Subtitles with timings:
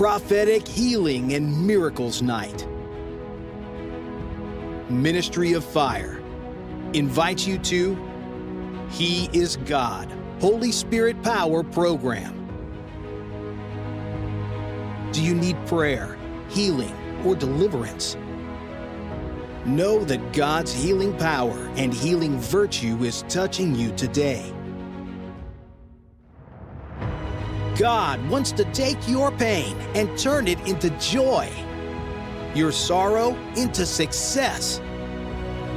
[0.00, 2.66] Prophetic Healing and Miracles Night.
[4.88, 6.22] Ministry of Fire
[6.94, 7.98] invites you to
[8.92, 10.10] He is God
[10.40, 12.32] Holy Spirit Power program.
[15.12, 16.16] Do you need prayer,
[16.48, 18.16] healing, or deliverance?
[19.66, 24.50] Know that God's healing power and healing virtue is touching you today.
[27.80, 31.50] God wants to take your pain and turn it into joy,
[32.54, 34.82] your sorrow into success.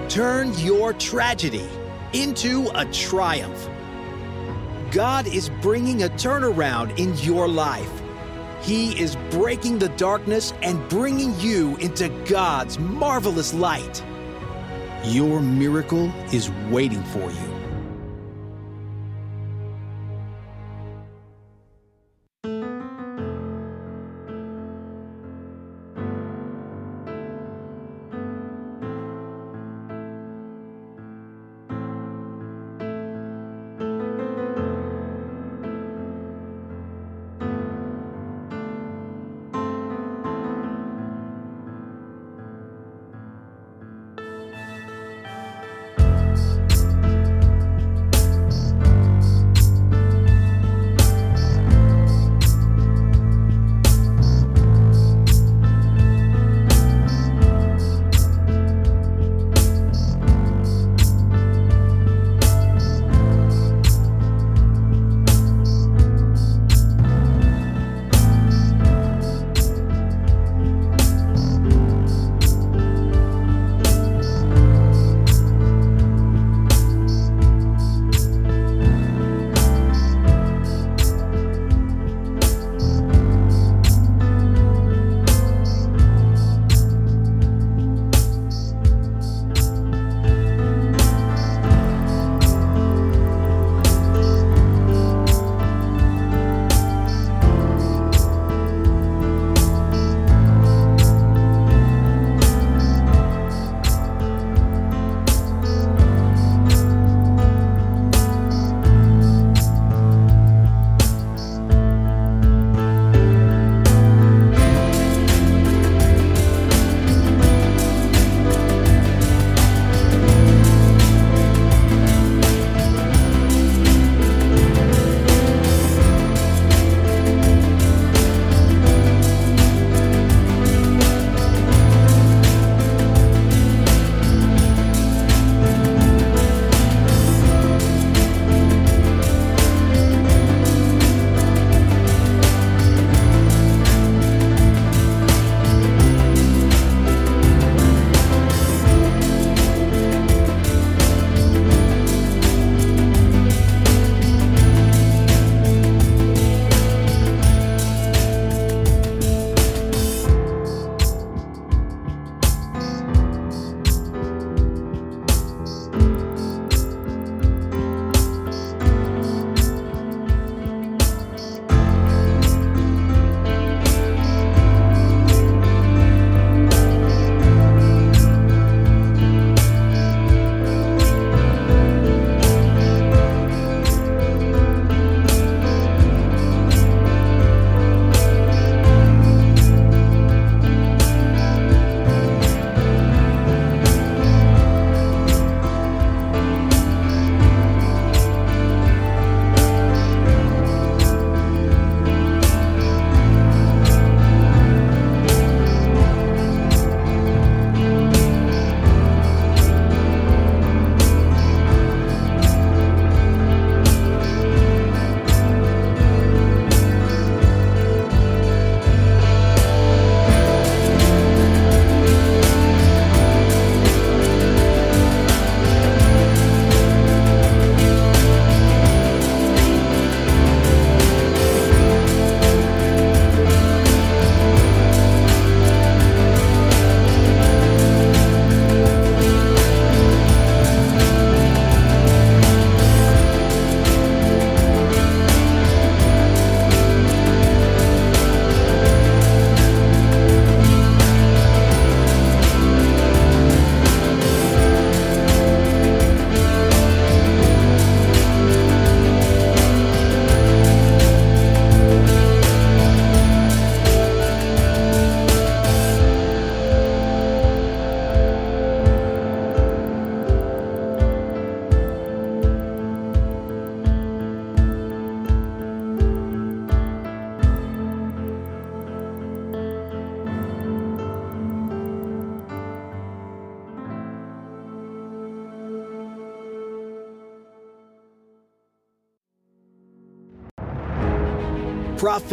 [0.09, 1.65] Turn your tragedy
[2.11, 3.69] into a triumph.
[4.91, 8.01] God is bringing a turnaround in your life.
[8.61, 14.03] He is breaking the darkness and bringing you into God's marvelous light.
[15.05, 17.52] Your miracle is waiting for you.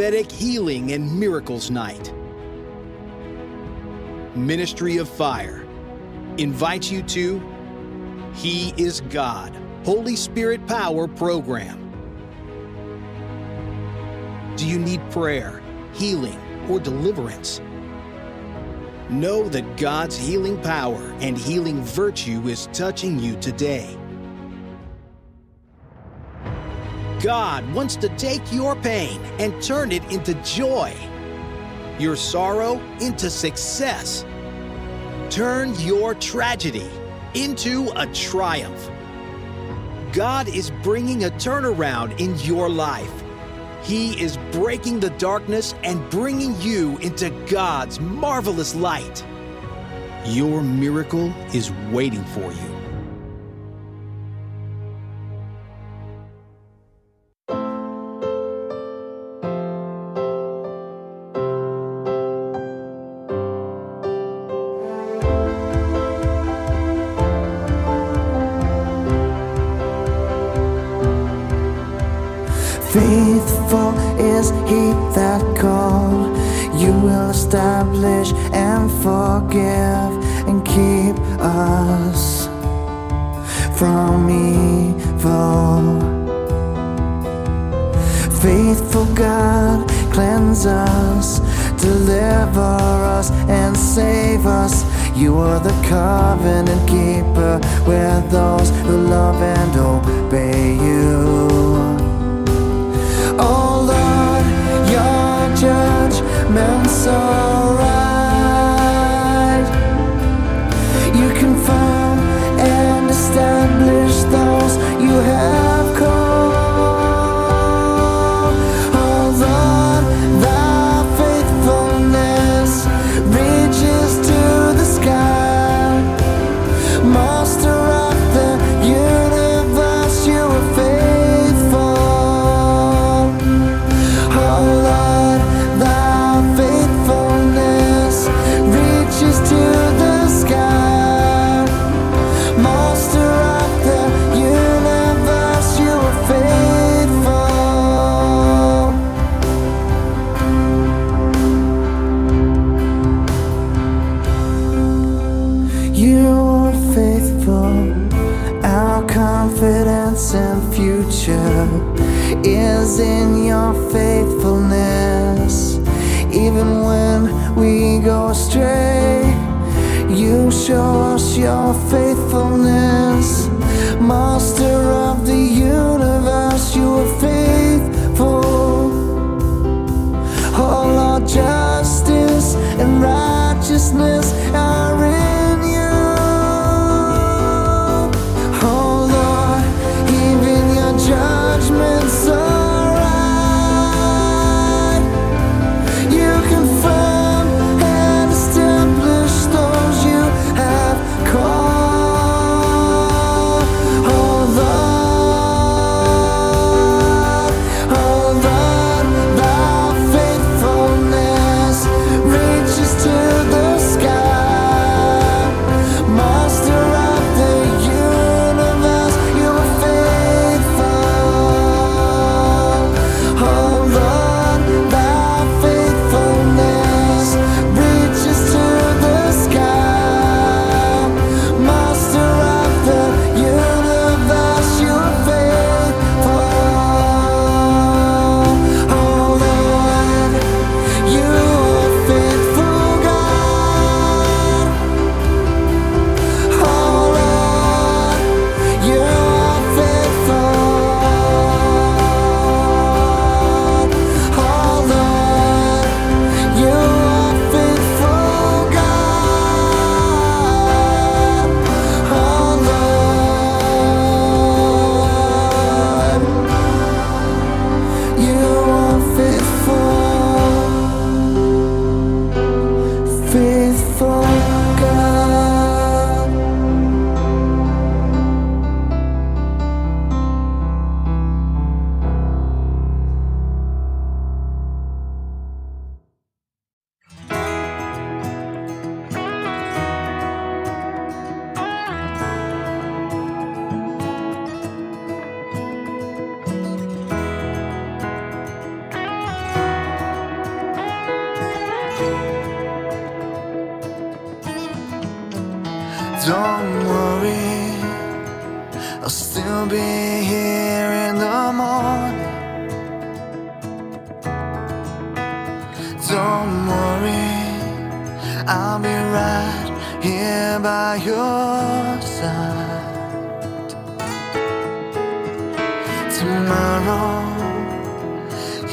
[0.00, 2.14] Prophetic Healing and Miracles Night.
[4.35, 5.67] Ministry of Fire
[6.38, 7.38] invites you to
[8.32, 9.55] He is God
[9.85, 11.76] Holy Spirit Power program.
[14.56, 15.62] Do you need prayer,
[15.93, 17.61] healing, or deliverance?
[19.11, 24.00] Know that God's healing power and healing virtue is touching you today.
[27.21, 30.95] God wants to take your pain and turn it into joy,
[31.99, 34.25] your sorrow into success.
[35.29, 36.91] Turn your tragedy
[37.35, 38.91] into a triumph.
[40.15, 43.13] God is bringing a turnaround in your life.
[43.83, 49.25] He is breaking the darkness and bringing you into God's marvelous light.
[50.25, 52.70] Your miracle is waiting for you.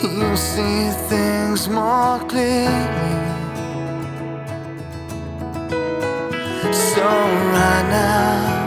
[0.04, 3.16] you see things more clearly.
[6.72, 7.08] So,
[7.58, 8.58] right now,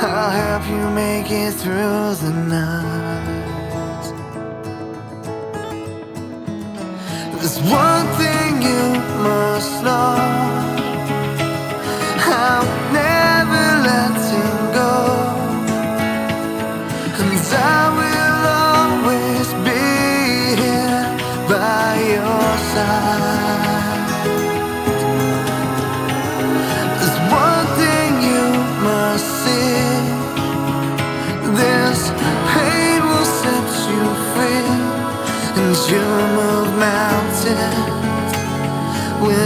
[0.00, 3.24] I'll help you make it through the night.
[7.32, 10.53] There's one thing you must know.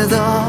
[0.08, 0.47] 더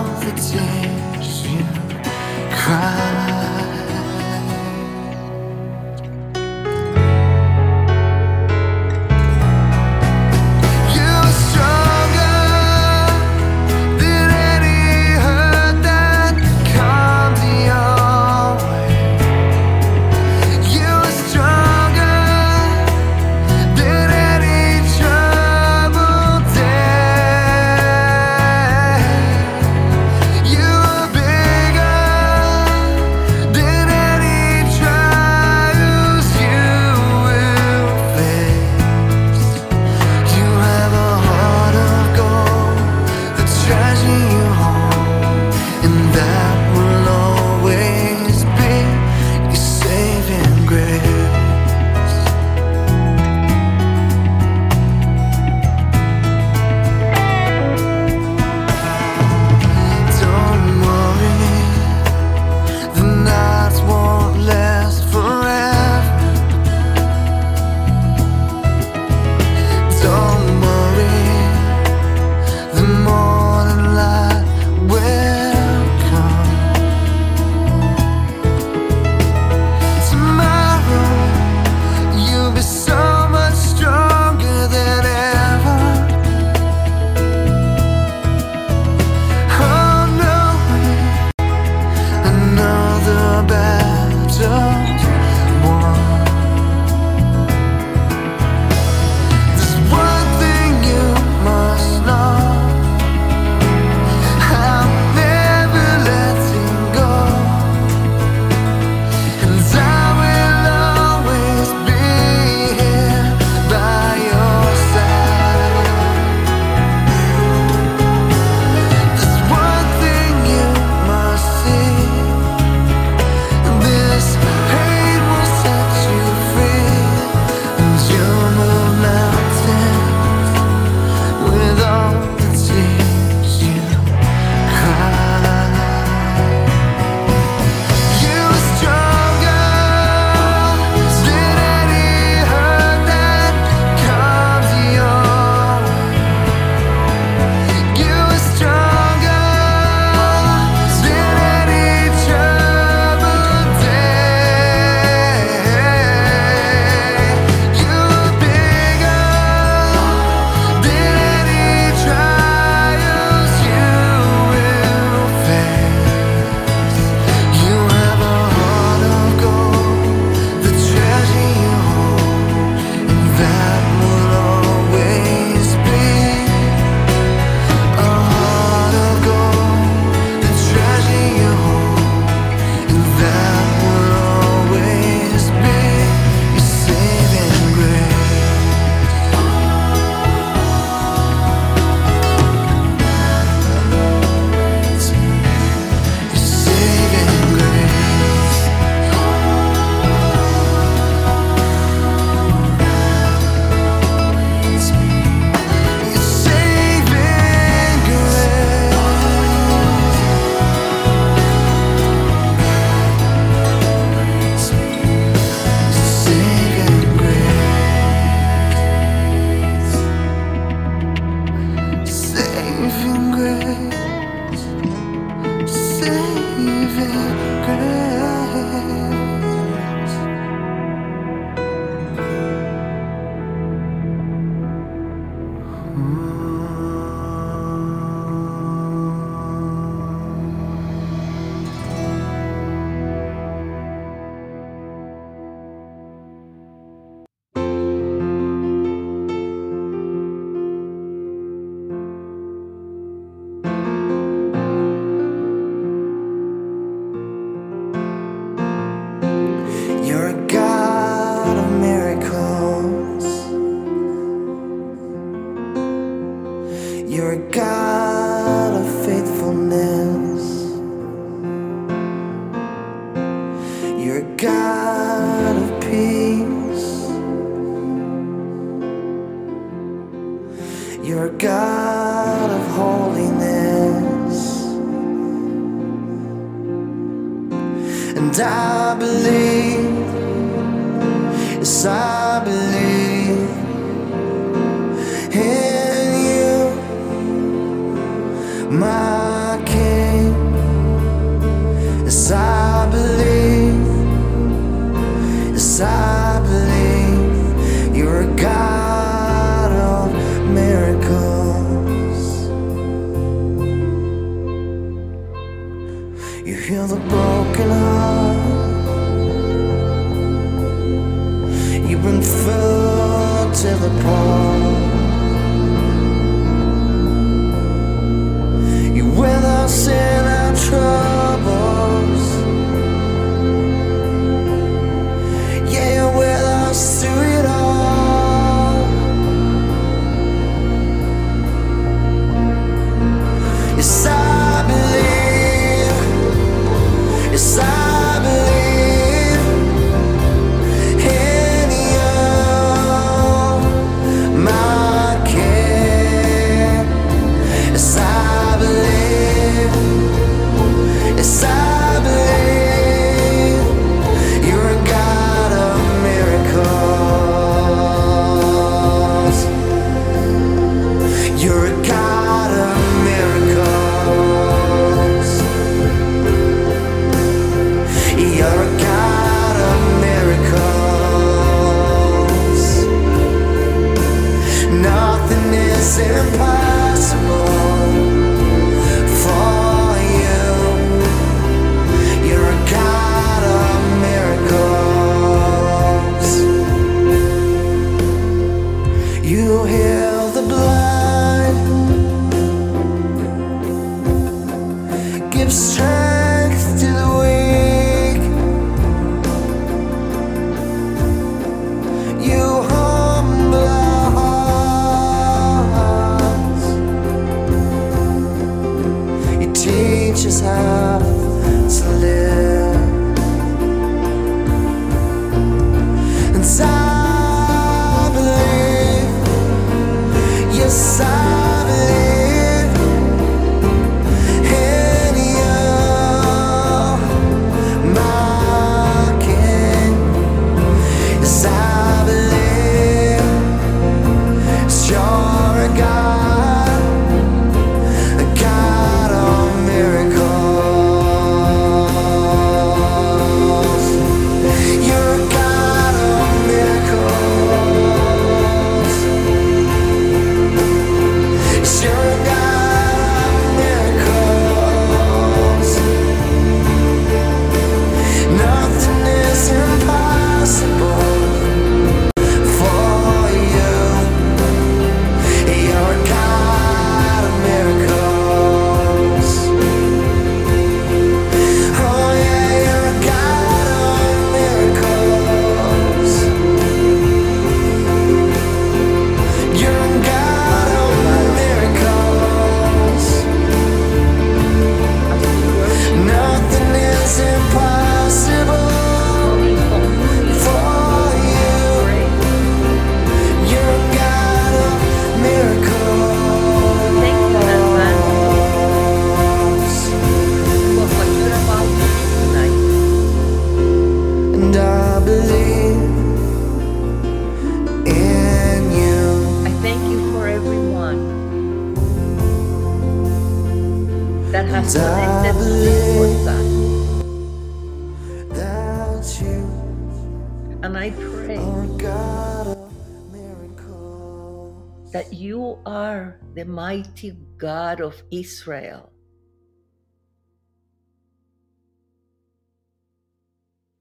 [537.89, 538.91] of Israel.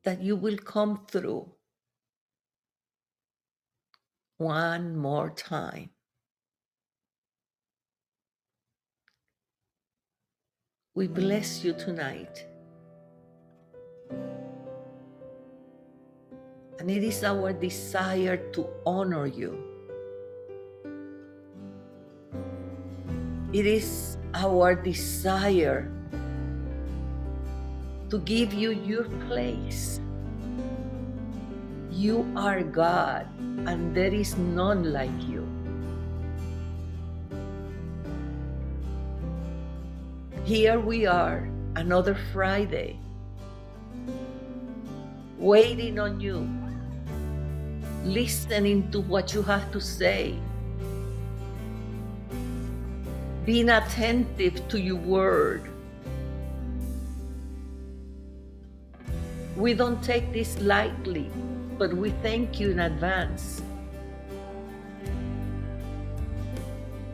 [0.04, 1.52] That you will come through
[4.38, 5.90] one more time.
[10.94, 12.46] We bless you tonight.
[16.78, 19.67] And it is our desire to honor you.
[23.50, 25.88] It is our desire
[28.10, 30.00] to give you your place.
[31.88, 33.24] You are God,
[33.64, 35.48] and there is none like you.
[40.44, 43.00] Here we are, another Friday,
[45.38, 46.44] waiting on you,
[48.04, 50.36] listening to what you have to say,
[53.48, 55.62] being attentive to your word.
[59.56, 61.30] We don't take this lightly,
[61.78, 63.62] but we thank you in advance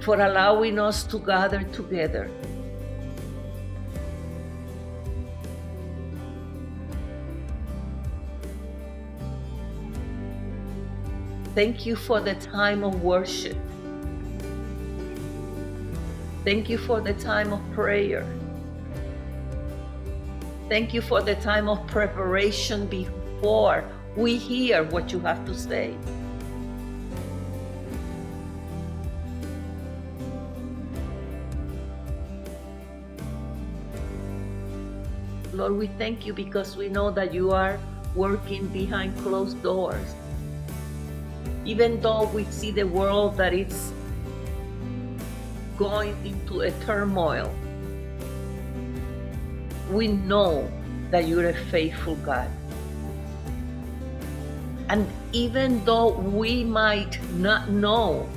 [0.01, 2.29] for allowing us to gather together.
[11.55, 13.57] Thank you for the time of worship.
[16.45, 18.27] Thank you for the time of prayer.
[20.69, 23.83] Thank you for the time of preparation before
[24.15, 25.97] we hear what you have to say.
[35.55, 37.79] Lord, we thank you because we know that you are
[38.15, 40.15] working behind closed doors.
[41.65, 43.94] Even though we see the world that it's
[45.77, 47.53] going into a turmoil,
[49.91, 50.71] we know
[51.11, 52.51] that you're a faithful God.
[54.89, 58.29] And even though we might not know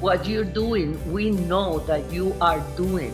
[0.00, 3.12] what you're doing, we know that you are doing,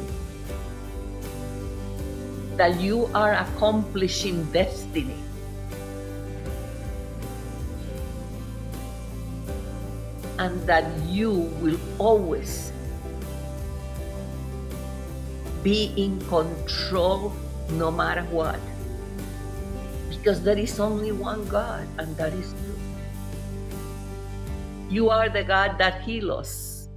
[2.57, 5.26] that you are accomplishing destiny.
[10.38, 11.31] And that you
[11.64, 12.72] will always
[15.62, 17.33] be in control
[17.70, 18.61] no matter what.
[20.11, 22.75] Because there is only one God, and that is you.
[24.90, 26.88] You are the God that heals us.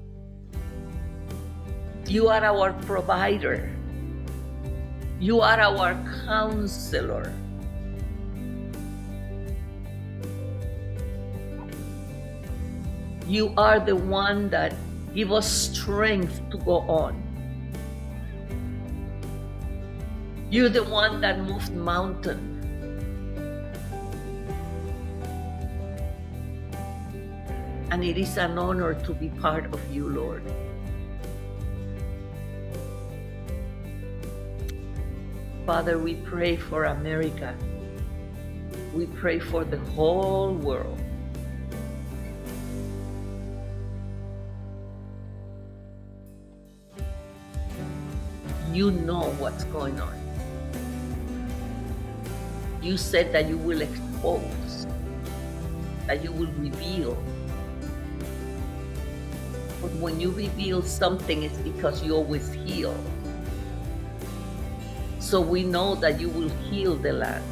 [2.06, 3.70] You are our provider.
[5.20, 5.94] You are our
[6.26, 7.34] counselor.
[13.30, 14.74] You are the one that
[15.14, 17.14] give us strength to go on.
[20.50, 22.42] You're the one that moved mountain.
[27.92, 30.42] And it is an honor to be part of you, Lord.
[35.68, 37.54] Father, we pray for America.
[38.92, 40.99] We pray for the whole world.
[48.72, 50.14] You know what's going on.
[52.82, 54.88] You said that you will expose,
[56.06, 57.16] that you will reveal.
[59.82, 62.96] But when you reveal something, it's because you always heal.
[65.20, 67.44] So we know that you will heal the land.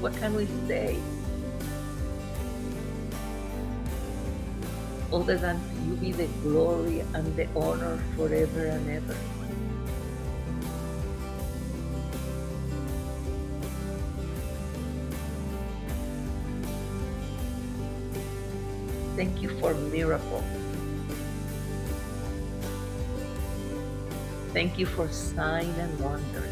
[0.00, 0.98] What can we say?
[5.10, 9.16] Other than you be the glory and the honor forever and ever.
[19.16, 20.44] Thank you for miracle.
[24.52, 26.44] Thank you for sign and wonder.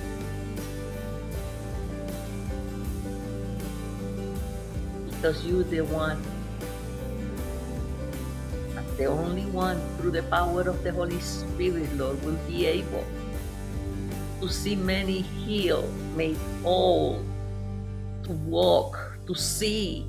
[5.06, 6.22] Because you're the one,
[8.96, 13.04] the only one through the power of the Holy Spirit, Lord, will be able
[14.40, 17.24] to see many healed, made whole,
[18.24, 20.06] to walk, to see,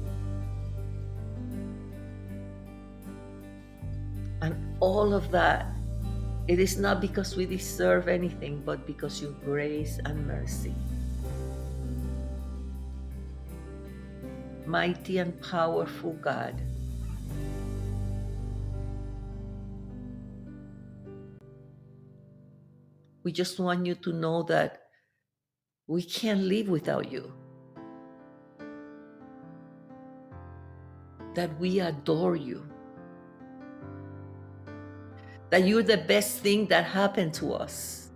[4.40, 5.66] And all of that,
[6.48, 10.76] it is not because we deserve anything, but because your grace and mercy.
[14.68, 16.54] mighty and powerful God.
[23.28, 24.84] We just want you to know that
[25.86, 27.34] we can't live without you.
[31.36, 32.64] That we adore you.
[35.50, 38.12] That you're the best thing that happened to us.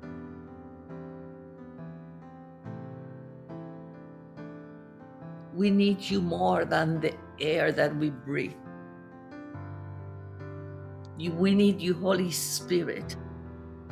[5.54, 8.56] We need you more than the air that we breathe.
[11.18, 13.18] We need you, Holy Spirit,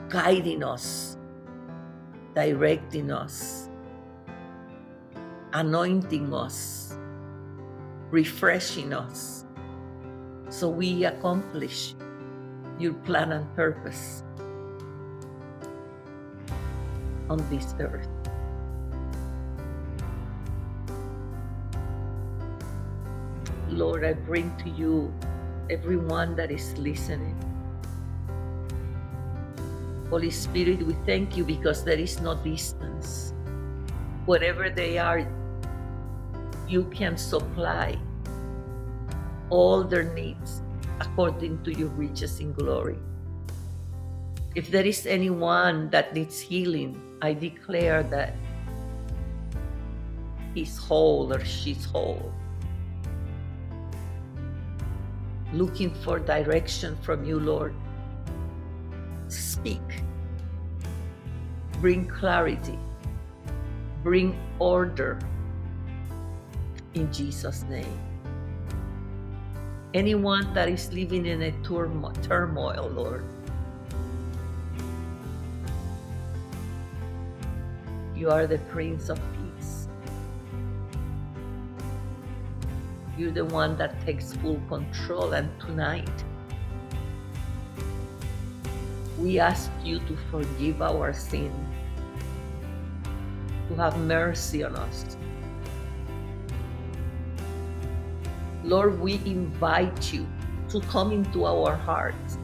[0.10, 1.18] guiding us,
[2.34, 3.70] directing us,
[5.54, 6.98] anointing us,
[8.10, 9.46] refreshing us,
[10.50, 11.94] so we accomplish
[12.80, 14.24] your plan and purpose
[17.30, 18.10] on this earth.
[23.70, 25.14] Lord, I bring to you
[25.70, 27.38] everyone that is listening.
[30.10, 33.34] Holy Spirit, we thank you because there is no distance.
[34.26, 35.22] Whatever they are,
[36.68, 37.98] you can supply
[39.50, 40.62] all their needs
[41.00, 42.98] according to your riches in glory.
[44.56, 48.36] If there is anyone that needs healing, I declare that
[50.56, 52.34] he's whole or she's whole.
[55.54, 57.74] Looking for direction from you, Lord.
[61.82, 62.78] Bring clarity.
[64.04, 65.18] Bring order
[66.94, 68.00] in Jesus' name.
[69.94, 73.24] Anyone that is living in a turmoil, Lord,
[78.14, 79.88] you are the Prince of Peace.
[83.18, 86.12] You're the one that takes full control, and tonight
[89.18, 91.52] we ask you to forgive our sin,
[93.70, 95.18] to have mercy on us
[98.70, 100.28] Lord, we invite you
[100.70, 102.38] to come into our hearts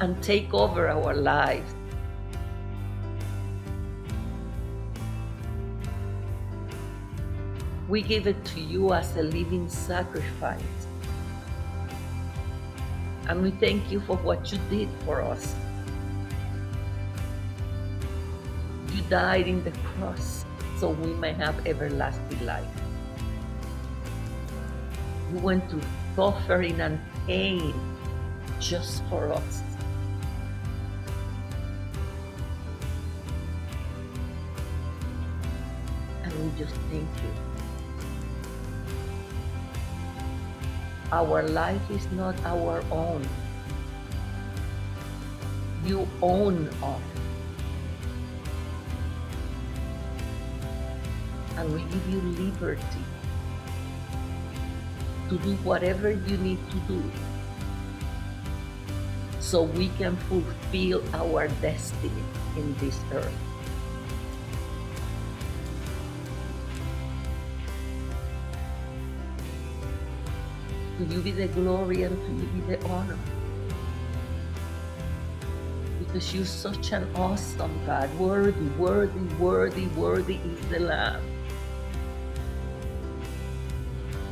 [0.00, 1.74] and take over our lives.
[7.88, 10.62] We give it to you as a living sacrifice.
[13.26, 15.56] And we thank you for what you did for us.
[19.08, 20.44] Died in the cross
[20.78, 22.64] so we may have everlasting life.
[25.32, 25.82] You went through
[26.14, 27.74] suffering and pain
[28.60, 29.62] just for us.
[36.22, 37.32] And we just thank you.
[41.10, 43.26] Our life is not our own.
[45.84, 47.00] You own us.
[51.58, 53.04] And we give you liberty
[55.28, 57.02] to do whatever you need to do
[59.40, 62.22] so we can fulfill our destiny
[62.56, 63.32] in this earth.
[70.98, 73.18] To you be the glory and to you be the honor.
[75.98, 78.12] Because you're such an awesome God.
[78.18, 81.27] Worthy, worthy, worthy, worthy is the Lamb.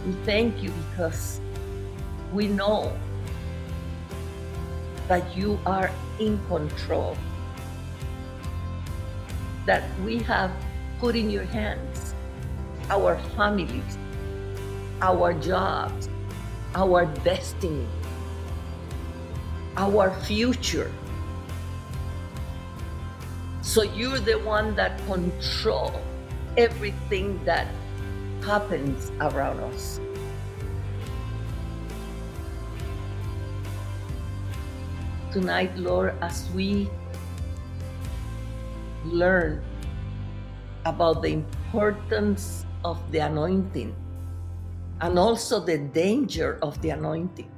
[0.06, 1.40] We thank you because
[2.32, 2.96] we know
[5.08, 5.90] that you are
[6.20, 7.16] in control,
[9.66, 10.52] that we have
[11.00, 12.14] put in your hands
[12.88, 13.98] our families,
[15.02, 16.08] our jobs,
[16.76, 17.86] our destiny,
[19.76, 20.92] our future.
[23.62, 26.00] So you're the one that control
[26.56, 27.66] everything that
[28.46, 29.98] happens around us.
[35.34, 36.88] Tonight, Lord, as we
[39.04, 39.60] learn
[40.86, 43.90] about the importance of the anointing
[45.00, 47.50] and also the danger of the anointing.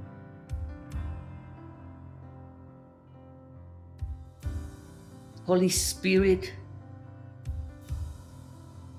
[5.45, 6.53] Holy Spirit,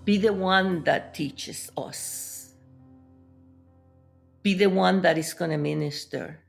[0.09, 2.55] be the one that teaches us.
[4.41, 6.39] Be the one that is going to minister.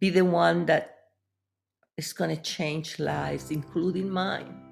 [0.00, 0.96] Be the one that
[1.98, 4.62] is going to change lives, including mine.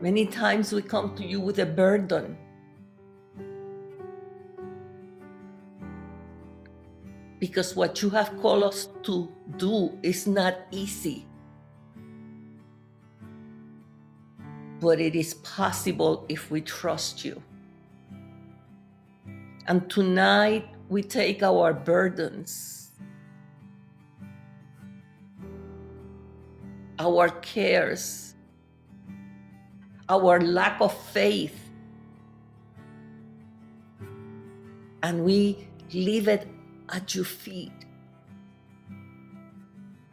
[0.00, 2.38] Many times we come to you with a burden.
[7.40, 11.27] Because what you have called us to do is not easy.
[14.80, 17.42] But it is possible if we trust you.
[19.66, 22.92] And tonight we take our burdens,
[26.98, 28.34] our cares,
[30.08, 31.68] our lack of faith,
[35.02, 36.48] and we leave it
[36.88, 37.72] at your feet.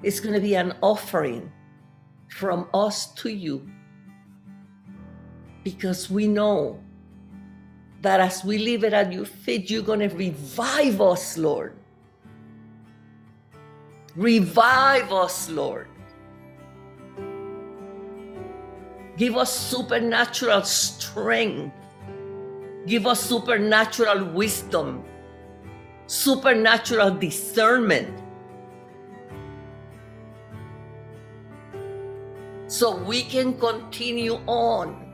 [0.04, 1.52] It's going to be an offering
[2.28, 3.68] from us to you
[5.66, 6.80] because we know
[8.04, 11.74] that as we leave it at your feet, you're going to revive us, Lord.
[14.16, 15.88] Revive us, Lord.
[19.18, 21.74] Give us supernatural strength.
[22.86, 25.04] Give us supernatural wisdom,
[26.06, 28.22] supernatural discernment.
[32.68, 35.05] So we can continue on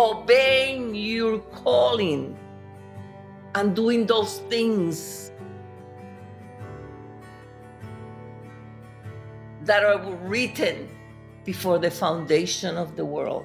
[0.00, 2.36] obeying your calling
[3.54, 5.30] and doing those things
[9.64, 10.88] that are written
[11.44, 13.44] before the foundation of the world.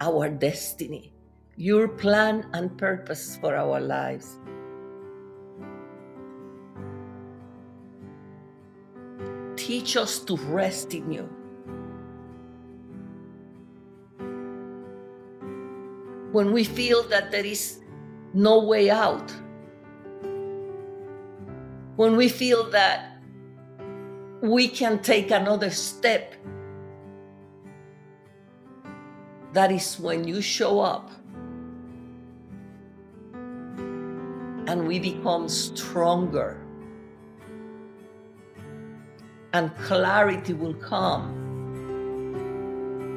[0.00, 1.12] Our destiny,
[1.56, 4.38] your plan and purpose for our lives.
[9.56, 11.37] Teach us to rest in you.
[16.32, 17.80] When we feel that there is
[18.34, 19.32] no way out,
[21.96, 23.18] when we feel that
[24.42, 26.34] we can take another step,
[29.52, 31.10] that is when you show up.
[34.66, 36.60] And we become stronger.
[39.54, 41.34] And clarity will come.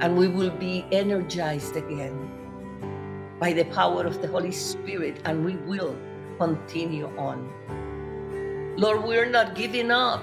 [0.02, 2.41] And we will be energized again
[3.42, 5.98] by the power of the Holy Spirit, and we will
[6.38, 7.50] continue on.
[8.78, 10.22] Lord, we're not giving up.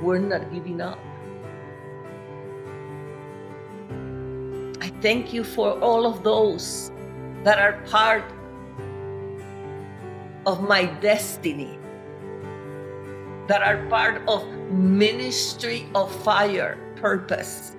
[0.00, 1.00] We're not giving up.
[4.80, 6.92] I thank you for all of those
[7.42, 8.22] that are part
[10.46, 11.76] of my destiny,
[13.48, 17.74] that are part of ministry of fire purpose.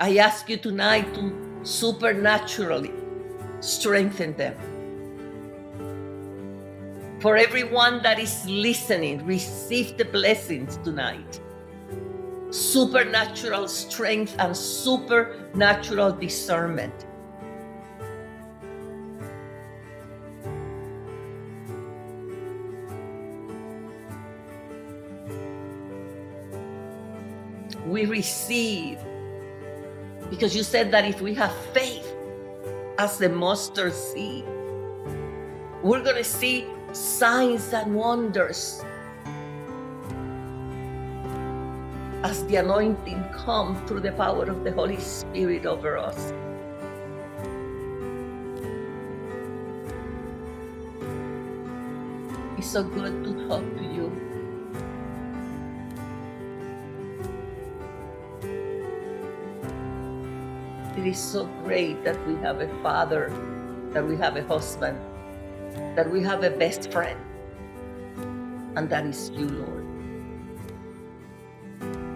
[0.00, 1.32] I ask you tonight to
[1.64, 2.92] supernaturally
[3.58, 4.54] strengthen them.
[7.18, 11.40] For everyone that is listening, receive the blessings tonight.
[12.50, 16.94] Supernatural strength and supernatural discernment.
[27.84, 29.00] We receive
[30.30, 32.14] because you said that if we have faith
[32.98, 34.44] as the mustard seed,
[35.82, 38.82] we're going to see signs and wonders
[42.24, 46.32] as the anointing comes through the power of the Holy Spirit over us.
[52.58, 54.27] It's so good to talk to you.
[60.98, 63.30] It is so great that we have a father,
[63.92, 64.98] that we have a husband,
[65.94, 67.16] that we have a best friend,
[68.74, 69.84] and that is you, Lord.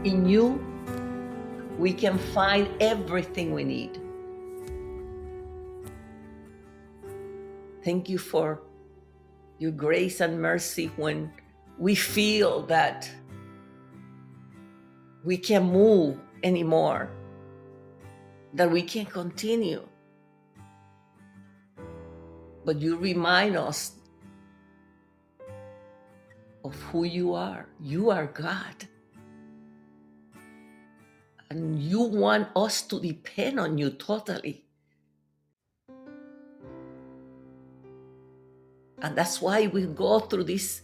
[0.05, 0.59] In you,
[1.79, 4.01] we can find everything we need.
[7.85, 8.63] Thank you for
[9.61, 11.31] your grace and mercy when
[11.79, 13.09] we feel that
[15.23, 17.09] we can't move anymore
[18.55, 19.87] that we can continue.
[22.65, 23.93] But you remind us
[26.65, 27.67] of who you are.
[27.81, 28.89] You are God.
[31.51, 34.65] And you want us to depend on you totally.
[39.03, 40.83] And that's why we go through these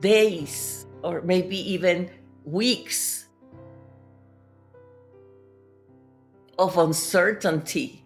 [0.00, 2.08] days or maybe even
[2.44, 3.25] weeks
[6.58, 8.02] of uncertainty.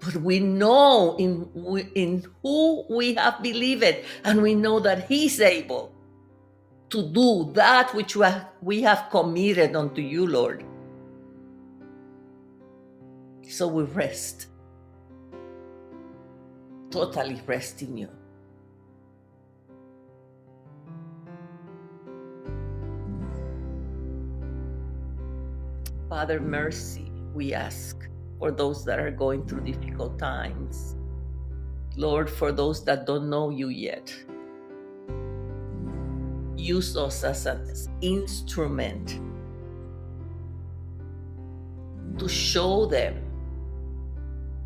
[0.00, 1.48] But we know in,
[1.94, 5.92] in who we have believed, and we know that He's able
[6.90, 8.16] to do that which
[8.60, 10.64] we have committed unto you, Lord.
[13.48, 14.46] So we rest,
[16.90, 18.08] totally rest in you.
[26.08, 28.08] Father, mercy, we ask
[28.38, 30.96] for those that are going through difficult times.
[31.96, 34.14] Lord, for those that don't know you yet,
[36.56, 37.68] use us as an
[38.00, 39.20] instrument
[42.18, 43.20] to show them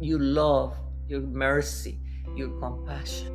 [0.01, 0.77] your love,
[1.09, 1.99] your mercy,
[2.37, 3.35] your compassion.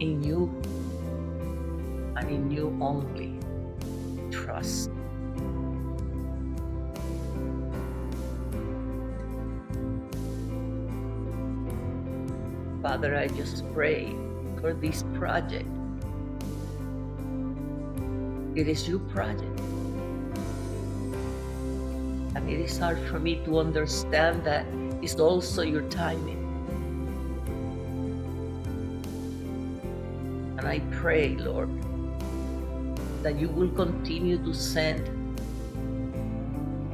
[0.00, 0.48] In you
[2.16, 3.37] and in you only
[4.48, 4.90] trust.
[12.80, 14.14] Father, I just pray
[14.62, 15.68] for this project.
[18.54, 19.60] It is your project.
[22.34, 24.64] And it is hard for me to understand that
[25.02, 26.40] it's also your timing.
[30.56, 31.68] And I pray, Lord,
[33.28, 35.04] that you will continue to send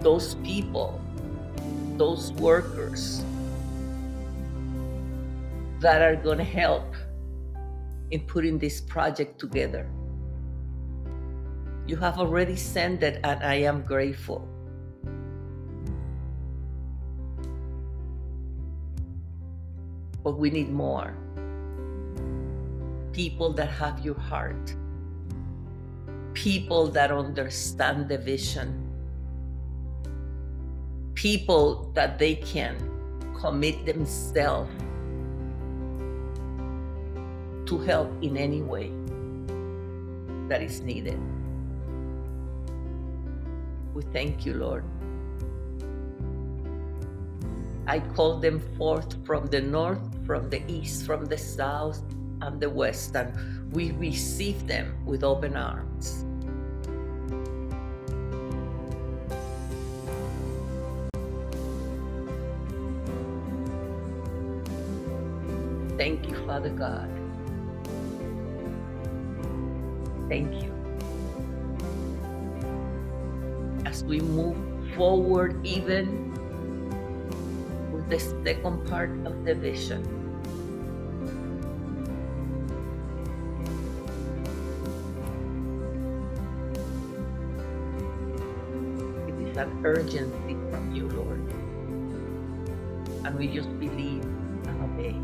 [0.00, 1.00] those people,
[1.96, 3.22] those workers
[5.78, 6.96] that are going to help
[8.10, 9.88] in putting this project together.
[11.86, 14.48] You have already sent it, and I am grateful.
[20.24, 21.14] But we need more
[23.12, 24.74] people that have your heart
[26.34, 28.74] people that understand the vision,
[31.14, 32.76] people that they can
[33.40, 34.70] commit themselves
[37.66, 38.92] to help in any way
[40.48, 41.18] that is needed.
[43.94, 44.84] We thank you, Lord.
[47.86, 52.02] I call them forth from the north, from the east, from the south,
[52.40, 56.24] and the west, and we receive them with open arms.
[65.98, 67.10] Thank you, Father God.
[70.28, 70.72] Thank you.
[73.84, 74.56] As we move
[74.94, 76.30] forward, even
[77.92, 80.23] with the second part of the vision.
[89.84, 91.40] Urgency from you, Lord.
[93.24, 94.24] And we just believe
[94.66, 95.14] and obey.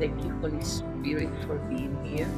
[0.00, 2.28] Thank you, Holy Spirit, for being here.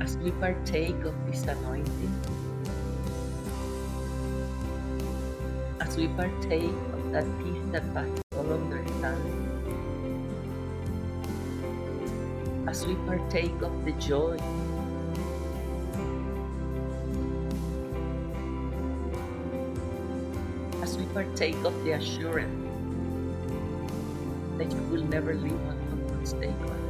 [0.00, 2.14] As we partake of this anointing,
[5.80, 8.23] as we partake of that peace that passes
[12.84, 14.36] as we partake of the joy
[20.82, 22.52] as we partake of the assurance
[24.58, 26.80] that you will never leave us nor forsake us.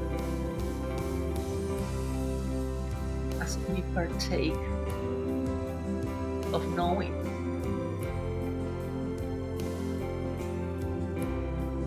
[3.41, 4.53] As we partake
[6.53, 7.15] of knowing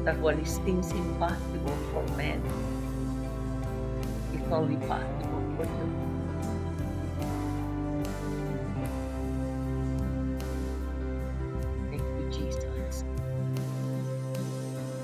[0.05, 2.41] that what seems impossible for men
[4.48, 6.08] is only possible you.
[11.89, 13.04] Thank you, Jesus.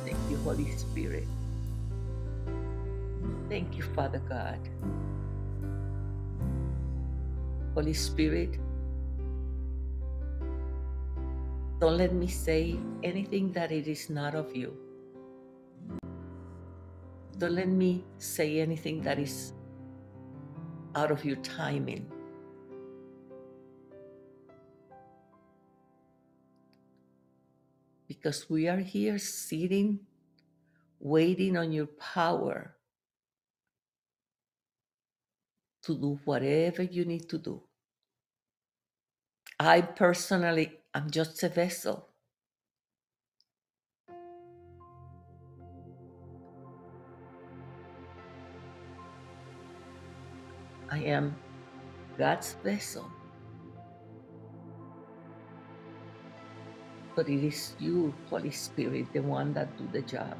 [0.06, 1.28] Thank you, Holy Spirit.
[3.50, 4.60] Thank you, Father God.
[7.76, 8.60] Holy Spirit,
[11.82, 14.83] don't let me say anything that it is not of you.
[17.38, 19.54] Don't let me say anything that is
[20.96, 22.06] out of your timing.
[28.08, 30.00] Because we are here sitting,
[31.00, 32.76] waiting on your power
[35.84, 37.62] to do whatever you need to do.
[39.60, 42.13] I personally am just a vessel.
[50.94, 51.36] I am
[52.20, 53.10] God's vessel.
[57.16, 60.38] But it is you, Holy Spirit, the one that do the job.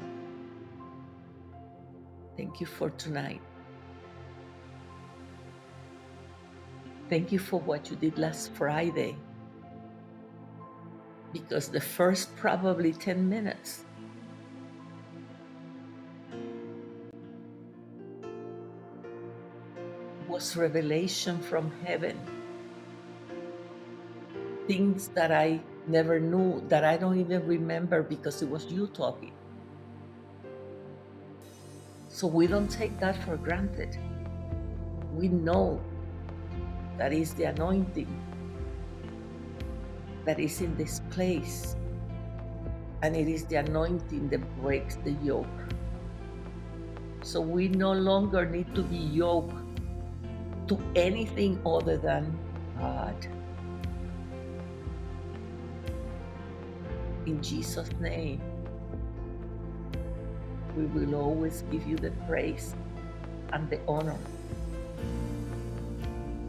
[2.36, 3.40] Thank you for tonight.
[7.10, 9.16] Thank you for what you did last Friday.
[11.32, 13.86] Because the first probably 10 minutes
[20.52, 22.18] revelation from heaven.
[24.66, 29.32] Things that I never knew, that I don't even remember because it was you talking.
[32.08, 33.98] So we don't take that for granted.
[35.14, 35.80] We know
[36.96, 38.08] that is the anointing
[40.24, 41.76] that is in this place.
[43.02, 45.46] And it is the anointing that breaks the yoke.
[47.22, 49.63] So we no longer need to be yoked
[50.68, 52.38] to anything other than
[52.78, 53.26] God.
[57.26, 58.40] In Jesus' name,
[60.76, 62.74] we will always give you the praise
[63.52, 64.16] and the honor.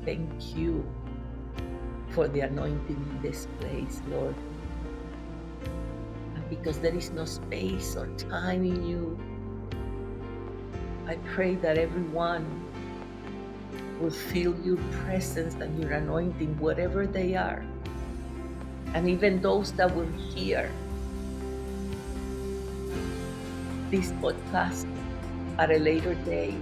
[0.04, 0.86] Thank you
[2.10, 4.36] for the anointing in this place, Lord.
[6.36, 9.20] And because there is no space or time in you,
[11.08, 12.65] I pray that everyone
[14.00, 17.66] will feel your presence and your anointing, whatever they are.
[18.94, 20.72] And even those that will hear
[23.92, 24.88] this podcast
[25.58, 26.54] at a later day,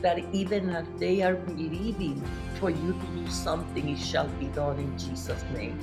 [0.00, 2.22] that even as they are believing
[2.58, 5.78] for you to do something, it shall be done in Jesus' name.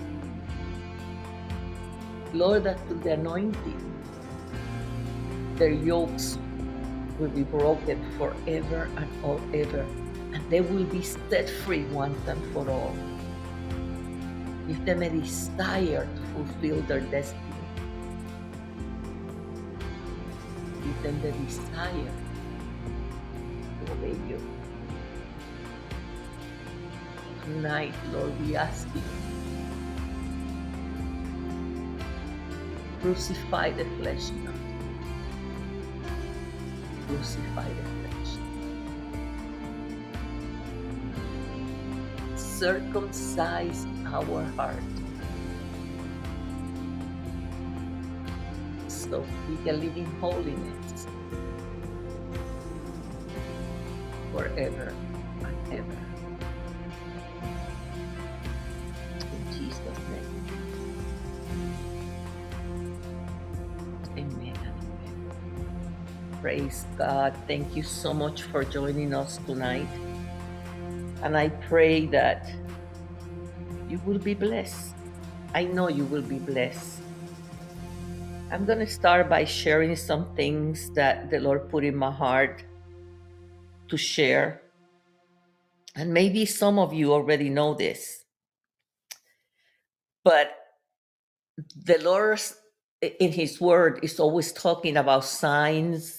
[2.33, 3.85] Lord, that through the anointing,
[5.55, 6.37] their yokes
[7.19, 9.85] will be broken forever and forever,
[10.33, 12.95] and they will be set free once and for all.
[14.67, 17.41] Give them a desire to fulfill their destiny.
[20.83, 22.13] Give them the desire
[23.85, 24.39] to obey you.
[27.43, 29.01] Tonight, Lord, we ask you
[33.01, 34.68] crucify the flesh now
[37.09, 38.31] crucify the flesh.
[42.37, 44.75] Circumcise our heart
[48.87, 51.07] so we can live in holiness
[54.31, 54.93] forever
[55.41, 55.98] and ever.
[66.49, 67.37] Praise God.
[67.45, 69.85] Thank you so much for joining us tonight.
[71.21, 72.49] And I pray that
[73.87, 74.95] you will be blessed.
[75.53, 77.01] I know you will be blessed.
[78.49, 82.63] I'm going to start by sharing some things that the Lord put in my heart
[83.87, 84.63] to share.
[85.93, 88.25] And maybe some of you already know this.
[90.23, 90.49] But
[91.85, 92.41] the Lord,
[93.03, 96.18] in His Word, is always talking about signs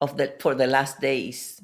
[0.00, 1.60] of the for the last days.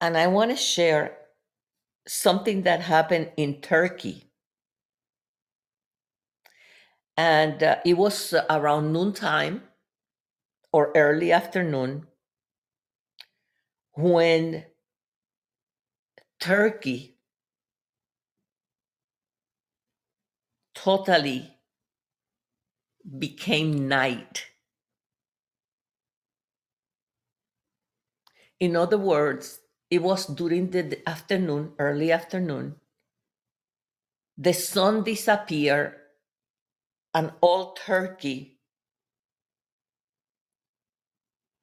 [0.00, 1.16] And I want to share
[2.06, 4.24] something that happened in Turkey.
[7.16, 9.62] And uh, it was around noontime
[10.72, 12.06] or early afternoon
[13.92, 14.64] when
[16.40, 17.18] Turkey
[20.74, 21.56] totally
[23.18, 24.46] became night.
[28.62, 29.58] In other words,
[29.90, 32.76] it was during the afternoon, early afternoon.
[34.38, 35.96] The sun disappeared
[37.12, 38.60] and all Turkey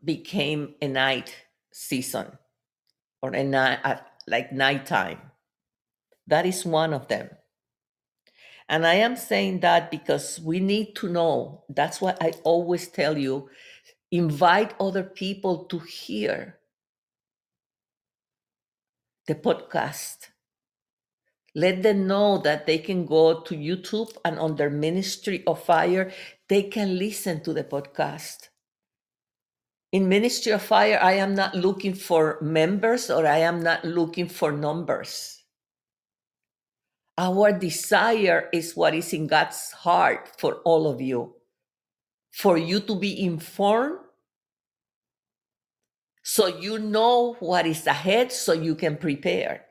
[0.03, 1.33] became a night
[1.71, 2.37] season
[3.21, 3.79] or a night
[4.27, 5.21] like nighttime.
[6.27, 7.29] That is one of them.
[8.67, 11.63] And I am saying that because we need to know.
[11.69, 13.49] That's why I always tell you
[14.11, 16.58] invite other people to hear
[19.29, 20.33] the podcast.
[21.53, 26.11] Let them know that they can go to YouTube and under Ministry of Fire,
[26.49, 28.49] they can listen to the podcast.
[29.91, 34.27] In Ministry of Fire, I am not looking for members or I am not looking
[34.27, 35.43] for numbers.
[37.17, 41.35] Our desire is what is in God's heart for all of you,
[42.31, 44.08] for you to be informed
[46.31, 49.65] so you know what is ahead so you can prepare.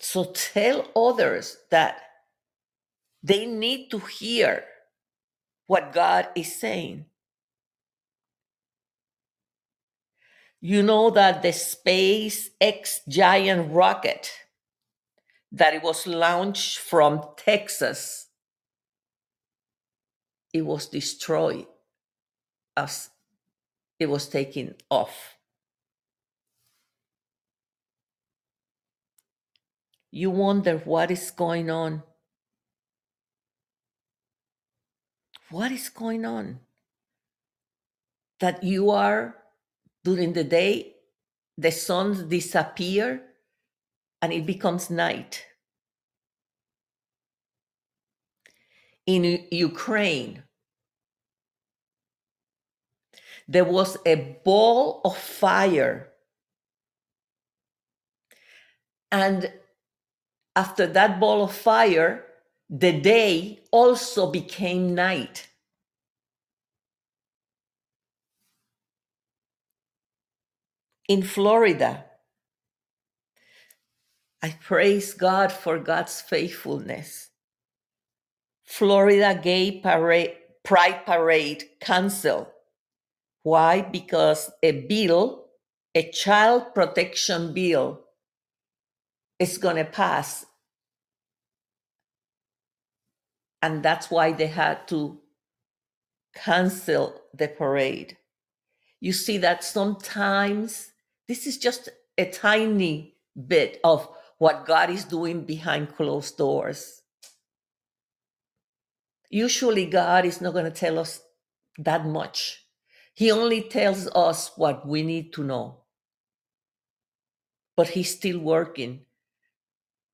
[0.00, 1.96] So tell others that
[3.22, 4.64] they need to hear
[5.68, 7.04] what God is saying.
[10.60, 14.28] You know that the SpaceX giant rocket
[15.52, 18.26] that it was launched from Texas,
[20.52, 21.66] it was destroyed
[22.76, 23.10] as
[23.98, 25.36] it was taking off.
[30.10, 32.02] You wonder what is going on.
[35.50, 36.60] What is going on?
[38.40, 39.36] That you are
[40.04, 40.94] during the day,
[41.58, 43.22] the sun disappear
[44.22, 45.44] and it becomes night.
[49.06, 50.42] In Ukraine,
[53.48, 56.08] there was a ball of fire.
[59.12, 59.52] And
[60.56, 62.24] after that ball of fire,
[62.68, 65.48] the day also became night.
[71.08, 72.04] In Florida,
[74.42, 77.30] I praise God for God's faithfulness.
[78.64, 82.48] Florida Gay Parade, Pride Parade canceled.
[83.46, 83.80] Why?
[83.80, 85.44] Because a bill,
[85.94, 88.00] a child protection bill,
[89.38, 90.46] is going to pass.
[93.62, 95.20] And that's why they had to
[96.34, 98.16] cancel the parade.
[98.98, 100.90] You see that sometimes
[101.28, 101.88] this is just
[102.18, 103.14] a tiny
[103.46, 107.00] bit of what God is doing behind closed doors.
[109.30, 111.20] Usually, God is not going to tell us
[111.78, 112.65] that much.
[113.16, 115.82] He only tells us what we need to know.
[117.76, 119.06] But He's still working,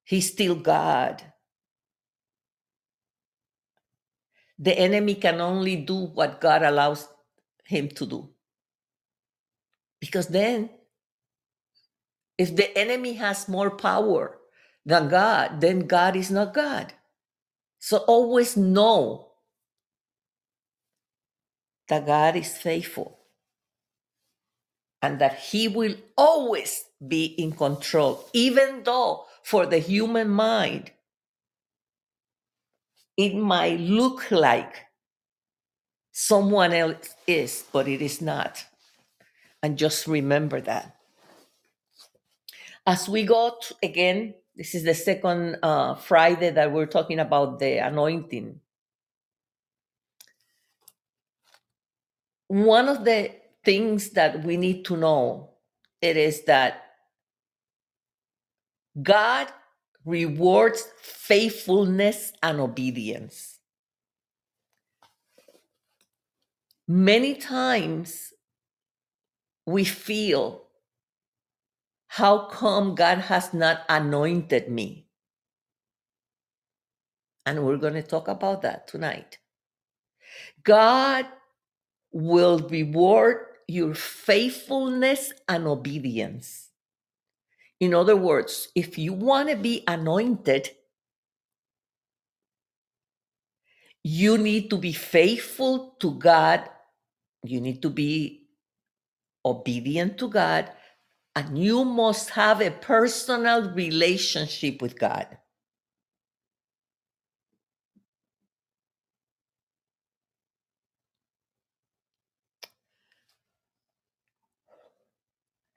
[0.05, 1.22] He's still God.
[4.59, 7.09] The enemy can only do what God allows
[7.66, 8.30] him to do.
[10.00, 10.70] Because then,
[12.38, 14.38] if the enemy has more power
[14.86, 16.92] than God, then God is not God.
[17.80, 19.32] So always know
[21.93, 23.18] that God is faithful
[25.03, 30.90] and that He will always be in control, even though for the human mind,
[33.18, 34.86] it might look like
[36.12, 38.64] someone else is, but it is not.
[39.62, 40.97] And just remember that.
[42.86, 47.59] As we go to, again, this is the second uh, Friday that we're talking about
[47.59, 48.61] the anointing.
[52.53, 53.30] One of the
[53.64, 55.55] things that we need to know
[56.03, 56.82] it is that
[59.03, 59.48] God
[60.05, 63.59] rewards faithfulness and obedience.
[66.86, 68.34] Many times
[69.64, 70.64] we feel,
[72.09, 75.09] how come God has not anointed me?
[77.46, 79.38] And we're going to talk about that tonight.
[80.62, 81.26] God
[82.12, 86.68] will reward your faithfulness and obedience.
[87.80, 90.70] In other words, if you want to be anointed,
[94.04, 96.68] you need to be faithful to God.
[97.44, 98.46] You need to be
[99.44, 100.70] obedient to God.
[101.34, 105.38] And you must have a personal relationship with God.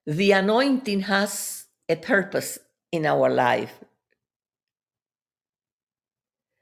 [0.05, 2.59] The anointing has a purpose
[2.91, 3.73] in our life.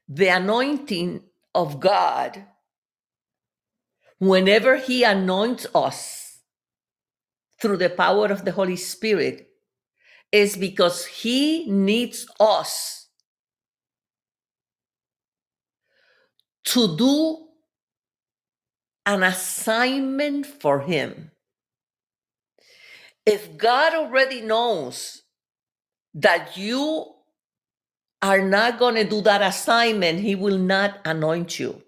[0.08, 1.24] The anointing
[1.54, 2.46] of God,
[4.20, 6.39] whenever He anoints us
[7.62, 9.50] through the power of the Holy Spirit,
[10.32, 13.08] is because He needs us
[16.66, 17.48] to do
[19.06, 21.32] an assignment for Him.
[23.26, 25.21] If God already knows
[26.13, 27.13] that you
[28.21, 31.82] are not going to do that assignment, He will not anoint you.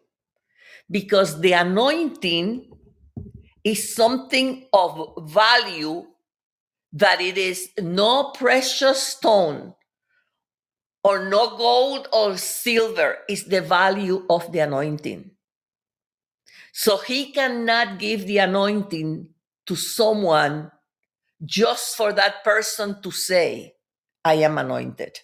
[0.90, 2.72] Because the anointing
[3.64, 6.06] is something of value
[6.94, 9.74] that it is no precious stone
[11.04, 15.32] or no gold or silver is the value of the anointing.
[16.74, 19.28] So he cannot give the anointing
[19.68, 20.72] to someone
[21.46, 23.76] just for that person to say,
[24.24, 25.20] I am anointed.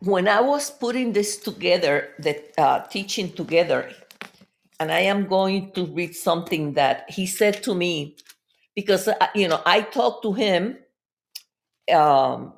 [0.00, 3.90] When I was putting this together, the uh, teaching together,
[4.80, 8.16] and I am going to read something that he said to me,
[8.74, 10.78] because uh, you know I talked to him
[11.92, 12.54] um,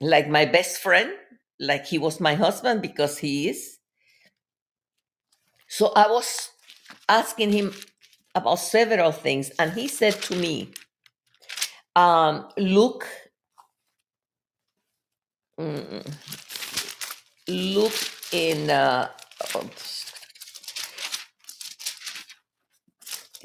[0.00, 1.10] like my best friend,
[1.58, 3.78] like he was my husband because he is.
[5.68, 6.51] So I was
[7.08, 7.74] asking him
[8.34, 10.72] about several things, and he said to me,
[11.96, 13.06] um, "Look,
[15.58, 16.06] mm,
[17.48, 17.94] look
[18.32, 19.08] in uh,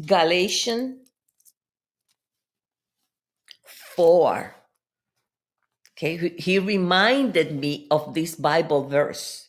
[0.05, 1.09] Galatians
[3.95, 4.55] four."
[5.97, 9.46] Okay, he reminded me of this Bible verse.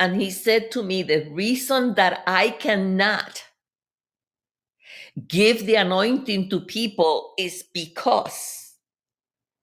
[0.00, 3.44] And he said to me, The reason that I cannot
[5.28, 8.74] give the anointing to people is because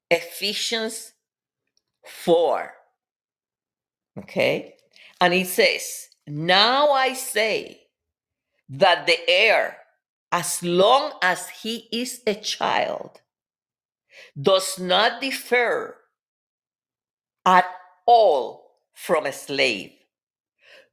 [0.10, 1.14] Ephesians
[2.06, 2.74] 4.
[4.20, 4.76] Okay?
[5.20, 7.82] And it says, Now I say
[8.70, 9.78] that the heir,
[10.32, 13.22] as long as he is a child,
[14.40, 15.98] does not differ
[17.46, 17.66] at
[18.06, 19.92] all from a slave,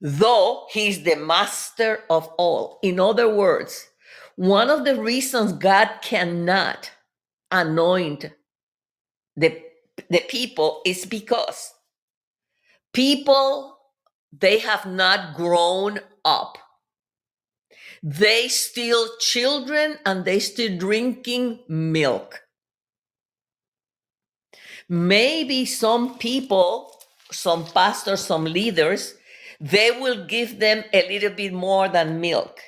[0.01, 2.79] though he is the master of all.
[2.83, 3.89] In other words,
[4.37, 6.91] one of the reasons God cannot
[7.51, 8.31] anoint
[9.37, 9.63] the,
[10.11, 11.73] the people is because
[12.93, 13.79] people
[14.33, 16.59] they have not grown up
[18.03, 22.43] they still children and they still drinking milk
[24.89, 26.93] maybe some people
[27.31, 29.15] some pastors some leaders
[29.61, 32.61] they will give them a little bit more than milk.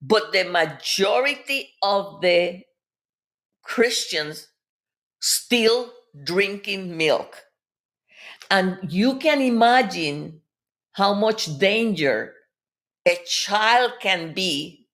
[0.00, 2.62] But the majority of the
[3.62, 4.48] christians
[5.20, 5.90] still
[6.22, 7.42] drinking milk.
[8.50, 10.40] And you can imagine
[10.92, 12.34] how much danger
[13.06, 14.86] a child can be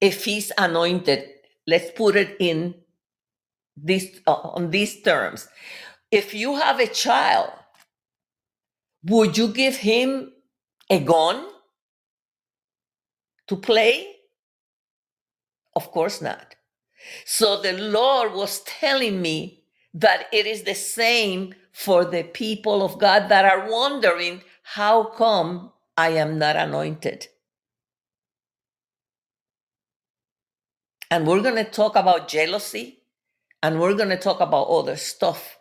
[0.00, 1.28] if he's anointed.
[1.66, 2.74] Let's put it in
[3.76, 5.48] this uh, on these terms.
[6.10, 7.50] If you have a child
[9.04, 10.32] would you give him
[10.90, 11.46] a gun
[13.48, 14.16] to play?
[15.76, 16.54] Of course not.
[17.26, 22.98] So the lord was telling me that it is the same for the people of
[22.98, 27.28] god that are wondering how come i am not anointed?
[31.10, 33.00] And we're going to talk about jealousy
[33.62, 35.58] and we're going to talk about other stuff.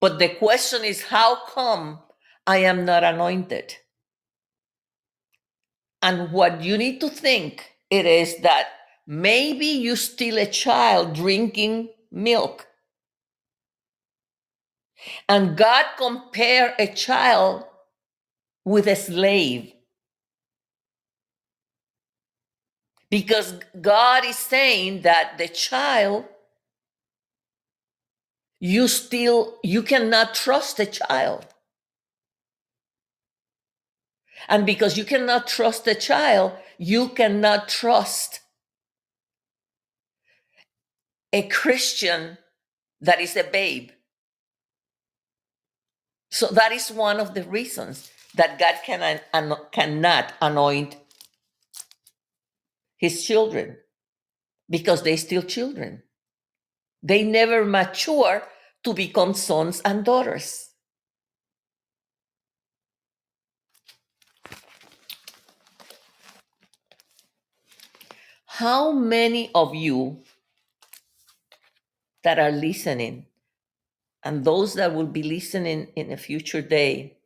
[0.00, 2.00] But the question is, how come
[2.48, 3.76] I am not anointed?
[6.00, 8.68] And what you need to think it is that
[9.06, 12.66] maybe you still a child drinking milk.
[15.28, 17.64] And God compare a child
[18.64, 19.74] with a slave.
[23.10, 26.24] Because God is saying that the child
[28.58, 31.46] you still you cannot trust a child
[34.48, 38.40] and because you cannot trust a child you cannot trust
[41.32, 42.38] a christian
[43.00, 43.90] that is a babe
[46.30, 49.20] so that is one of the reasons that god can,
[49.72, 50.96] cannot anoint
[52.96, 53.76] his children
[54.68, 56.02] because they still children
[57.02, 58.42] they never mature
[58.84, 60.67] to become sons and daughters.
[68.58, 70.22] How many of you
[72.24, 73.26] that are listening,
[74.24, 77.18] and those that will be listening in a future day,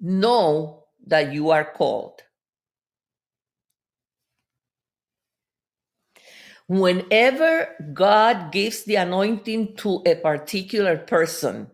[0.00, 2.22] know that you are called?
[6.68, 11.70] whenever God gives the anointing to a particular person,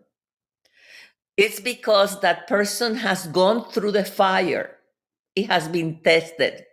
[1.37, 4.75] it's because that person has gone through the fire,
[5.35, 6.65] it has been tested.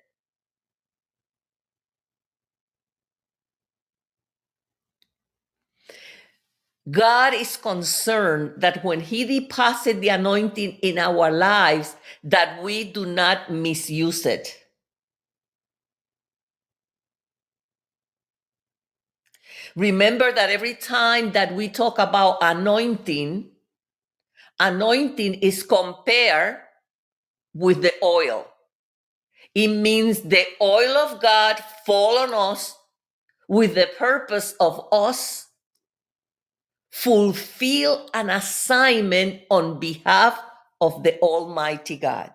[6.91, 13.05] God is concerned that when he deposits the anointing in our lives that we do
[13.07, 14.57] not misuse it.
[19.75, 23.51] Remember that every time that we talk about anointing,
[24.61, 26.59] anointing is compared
[27.53, 28.47] with the oil.
[29.55, 32.77] It means the oil of God fall on us
[33.49, 35.46] with the purpose of us
[36.97, 40.41] fulfill an assignment on behalf
[40.81, 42.33] of the Almighty God.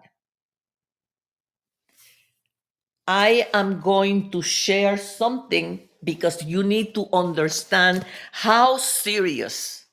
[3.07, 9.85] I am going to share something because you need to understand how serious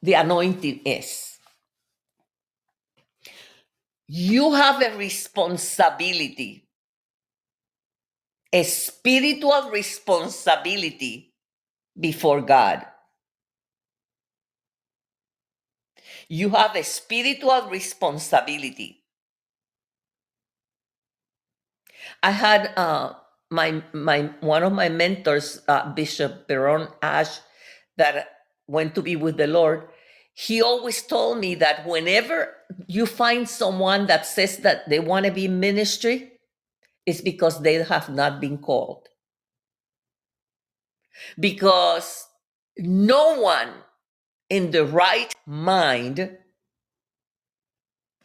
[0.00, 1.38] the anointing is.
[4.06, 6.68] You have a responsibility,
[8.52, 11.27] a spiritual responsibility
[12.00, 12.86] before God.
[16.28, 19.02] You have a spiritual responsibility.
[22.22, 23.14] I had uh,
[23.50, 27.40] my my one of my mentors, uh, Bishop Baron Ash,
[27.96, 28.28] that
[28.68, 29.88] went to be with the Lord.
[30.34, 32.54] He always told me that whenever
[32.88, 36.32] you find someone that says that they want to be in ministry,
[37.06, 39.08] it's because they have not been called.
[41.38, 42.26] Because
[42.76, 43.70] no one
[44.50, 46.36] in the right mind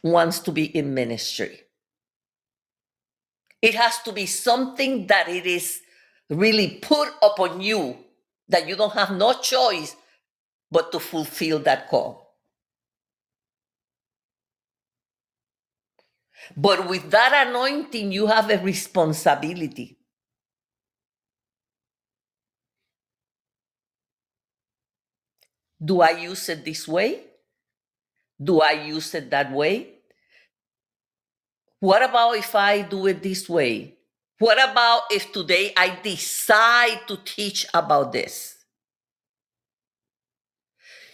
[0.02, 1.60] wants to be in ministry.
[3.62, 5.80] It has to be something that it is
[6.28, 7.96] really put upon you
[8.48, 9.96] that you don't have no choice
[10.70, 12.36] but to fulfill that call.
[16.56, 19.96] But with that anointing, you have a responsibility.
[25.84, 27.20] Do I use it this way?
[28.42, 29.90] Do I use it that way?
[31.80, 33.98] What about if I do it this way?
[34.38, 38.56] What about if today I decide to teach about this?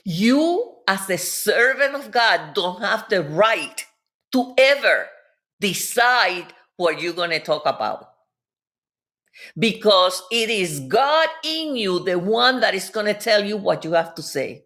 [0.04, 3.84] You, as a servant of God, don't have the right
[4.32, 5.08] to ever
[5.60, 6.46] decide
[6.76, 8.09] what you're going to talk about.
[9.58, 13.84] Because it is God in you, the one that is going to tell you what
[13.84, 14.64] you have to say.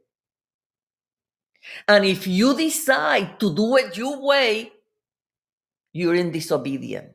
[1.89, 4.73] And if you decide to do it your way,
[5.93, 7.15] you're in disobedience.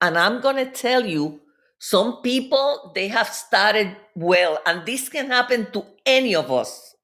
[0.00, 1.40] And I'm going to tell you,
[1.78, 6.94] some people, they have started well, and this can happen to any of us.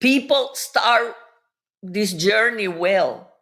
[0.00, 1.14] People start
[1.82, 3.32] this journey well,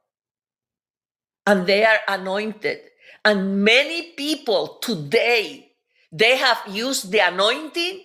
[1.47, 2.90] and they are anointed.
[3.25, 5.73] And many people today,
[6.11, 8.05] they have used the anointing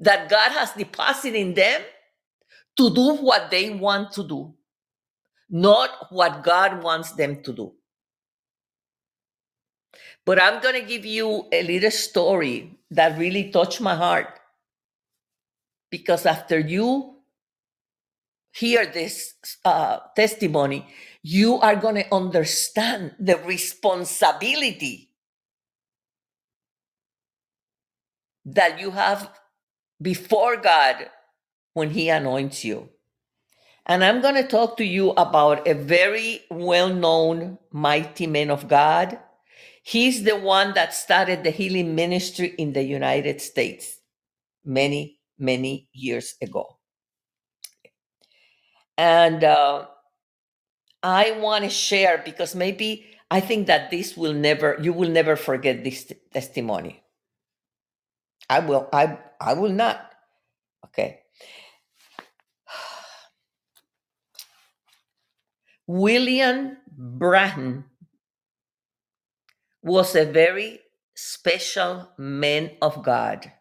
[0.00, 1.82] that God has deposited in them
[2.76, 4.54] to do what they want to do,
[5.50, 7.72] not what God wants them to do.
[10.24, 14.38] But I'm going to give you a little story that really touched my heart.
[15.90, 17.14] Because after you
[18.52, 19.34] hear this
[19.64, 20.86] uh, testimony,
[21.22, 25.10] you are going to understand the responsibility
[28.44, 29.30] that you have
[30.00, 31.10] before God
[31.74, 32.88] when He anoints you.
[33.86, 38.68] And I'm going to talk to you about a very well known mighty man of
[38.68, 39.18] God.
[39.82, 43.96] He's the one that started the healing ministry in the United States
[44.64, 46.78] many, many years ago.
[48.98, 49.86] And uh,
[51.02, 55.36] I want to share because maybe I think that this will never, you will never
[55.36, 57.02] forget this t- testimony.
[58.48, 60.10] I will, I, I will not.
[60.86, 61.20] Okay.
[65.86, 67.84] William Branham
[69.82, 70.80] was a very
[71.14, 73.52] special man of God.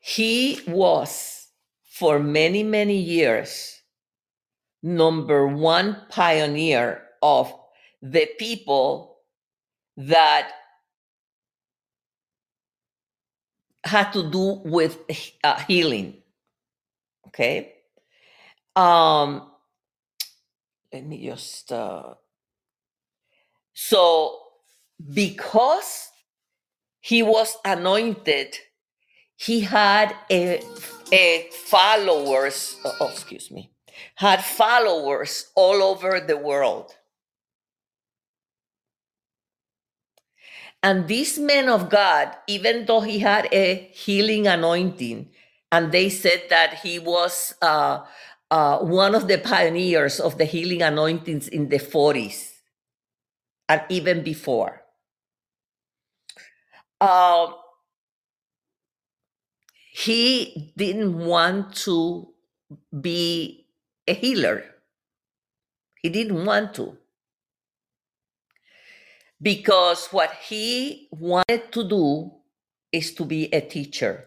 [0.00, 1.48] He was,
[1.84, 3.77] for many, many years,
[4.82, 7.52] number one pioneer of
[8.02, 9.18] the people
[9.96, 10.50] that
[13.84, 14.98] had to do with
[15.42, 16.22] uh, healing.
[17.28, 17.74] Okay.
[18.76, 19.50] Um,
[20.92, 22.14] let me just uh,
[23.72, 24.38] so
[25.12, 26.10] because
[27.00, 28.56] he was anointed
[29.36, 30.60] he had a,
[31.12, 33.70] a followers oh, oh, excuse me
[34.16, 36.94] had followers all over the world
[40.82, 45.28] and this man of god even though he had a healing anointing
[45.70, 48.04] and they said that he was uh,
[48.50, 52.52] uh, one of the pioneers of the healing anointings in the 40s
[53.68, 54.82] and even before.
[57.00, 57.52] Uh,
[59.92, 62.28] he didn't want to
[62.98, 63.67] be
[64.08, 64.64] a healer.
[66.02, 66.96] He didn't want to.
[69.40, 72.32] Because what he wanted to do
[72.90, 74.24] is to be a teacher.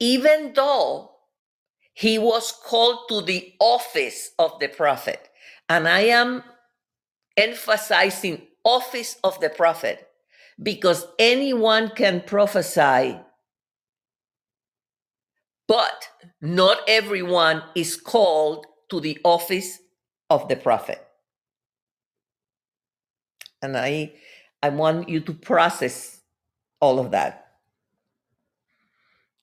[0.00, 1.12] Even though
[1.94, 5.28] he was called to the office of the prophet,
[5.68, 6.44] and I am
[7.36, 10.06] emphasizing office of the prophet
[10.62, 13.18] because anyone can prophesy
[15.68, 16.08] but
[16.42, 19.80] not everyone is called to the office
[20.30, 21.06] of the prophet.
[23.62, 24.14] And I
[24.62, 26.20] I want you to process
[26.80, 27.46] all of that.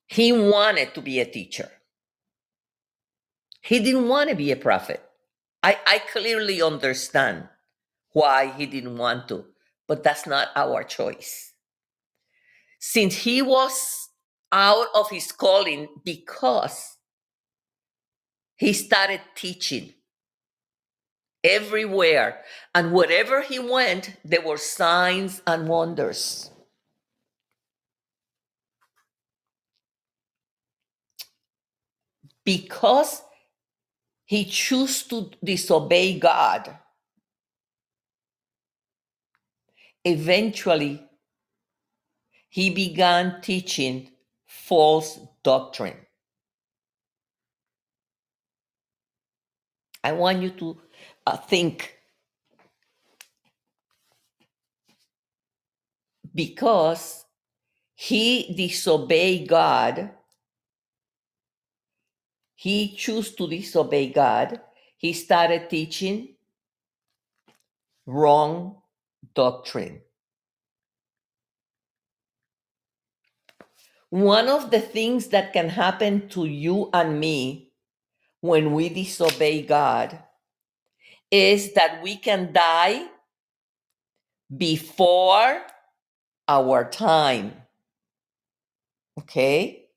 [0.07, 1.71] He wanted to be a teacher.
[3.61, 5.01] He didn't want to be a prophet.
[5.63, 7.49] I, I clearly understand
[8.13, 9.45] why he didn't want to,
[9.87, 11.53] but that's not our choice.
[12.79, 14.04] Since he was
[14.55, 16.95] out of his calling because
[18.55, 19.93] he started teaching
[21.43, 22.41] everywhere.
[22.73, 26.51] And wherever he went, there were signs and wonders.
[32.45, 33.23] Because
[34.23, 36.77] he chose to disobey God,
[40.05, 41.03] eventually
[42.47, 44.11] he began teaching
[44.63, 45.97] false doctrine.
[50.03, 50.77] I want you to
[51.25, 51.97] uh, think
[56.33, 57.25] because
[57.95, 60.11] he disobeyed God,
[62.55, 64.61] he chose to disobey God,
[64.97, 66.35] he started teaching
[68.05, 68.77] wrong
[69.33, 70.01] doctrine.
[74.09, 77.71] One of the things that can happen to you and me
[78.41, 80.19] when we disobey God
[81.31, 83.07] is that we can die
[84.55, 85.61] before
[86.47, 87.53] our time.
[89.19, 89.87] Okay?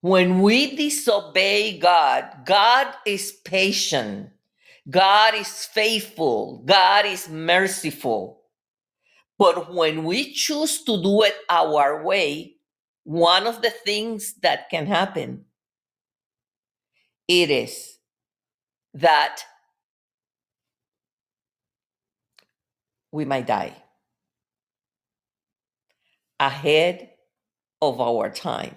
[0.00, 4.30] When we disobey God, God is patient,
[4.88, 8.42] God is faithful, God is merciful.
[9.38, 12.53] But when we choose to do it our way,
[13.04, 15.44] one of the things that can happen
[17.28, 17.98] it is
[18.94, 19.42] that
[23.12, 23.74] we might die
[26.38, 27.10] ahead
[27.80, 28.76] of our time.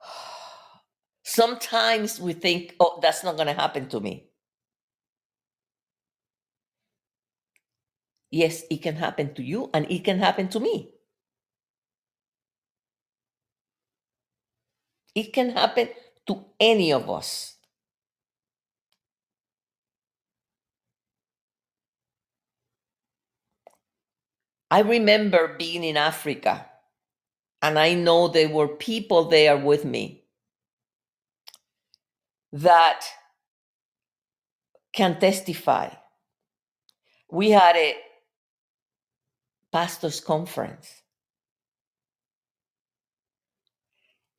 [1.22, 4.27] Sometimes we think, oh, that's not going to happen to me.
[8.30, 10.90] Yes, it can happen to you and it can happen to me.
[15.14, 15.90] It can happen
[16.26, 17.56] to any of us.
[24.70, 26.66] I remember being in Africa,
[27.62, 30.24] and I know there were people there with me
[32.52, 33.04] that
[34.92, 35.90] can testify.
[37.30, 37.96] We had a
[39.72, 41.02] pastors conference.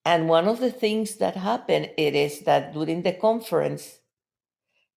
[0.05, 3.99] And one of the things that happened it is that during the conference,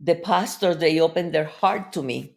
[0.01, 2.37] the pastors they opened their heart to me,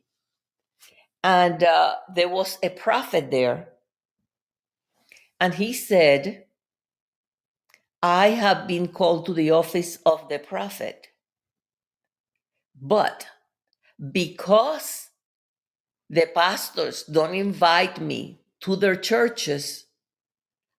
[1.23, 3.69] and uh, there was a prophet there,
[5.39, 6.45] and he said,
[8.03, 11.07] "I have been called to the office of the prophet,
[12.81, 13.27] but
[14.11, 15.04] because
[16.09, 19.85] the pastors don't invite me to their churches,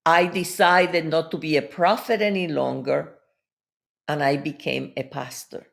[0.04, 3.14] I decided not to be a prophet any longer
[4.06, 5.66] and I became a pastor.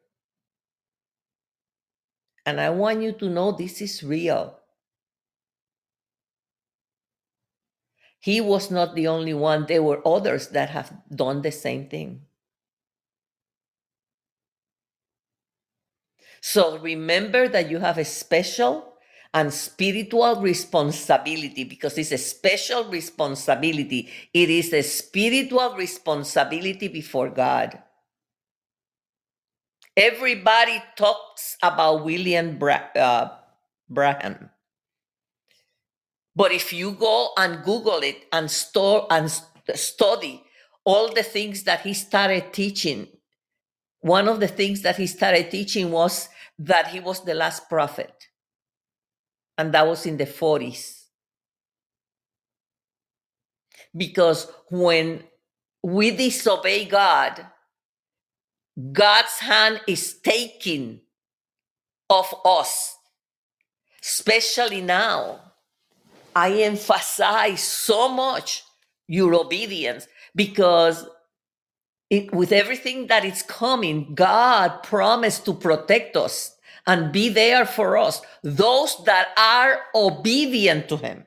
[2.46, 4.60] And I want you to know this is real.
[8.20, 12.22] He was not the only one, there were others that have done the same thing.
[16.42, 18.93] So remember that you have a special
[19.34, 24.10] and spiritual responsibility because it's a special responsibility.
[24.34, 27.82] It is a spiritual responsibility before God.
[29.96, 33.30] Everybody talks about William Bra- uh,
[33.90, 34.50] Branham.
[36.36, 39.32] But if you go and Google it and store and
[39.76, 40.44] study
[40.84, 43.08] all the things that he started teaching,
[44.02, 46.30] one of the things that he started teaching was
[46.60, 48.14] that he was the last prophet,
[49.58, 51.04] and that was in the 40s.
[53.96, 55.24] Because when
[55.84, 57.46] we disobey God,
[58.92, 61.02] God's hand is taken
[62.10, 62.96] off us,
[64.02, 65.40] especially now.
[66.36, 68.64] I emphasize so much
[69.08, 71.06] your obedience because
[72.10, 76.53] it, with everything that is coming, God promised to protect us
[76.86, 81.26] and be there for us, those that are obedient to Him.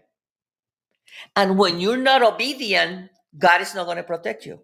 [1.35, 4.61] And when you're not obedient, God is not going to protect you.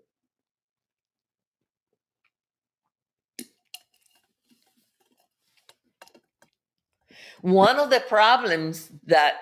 [7.41, 9.35] One of the problems that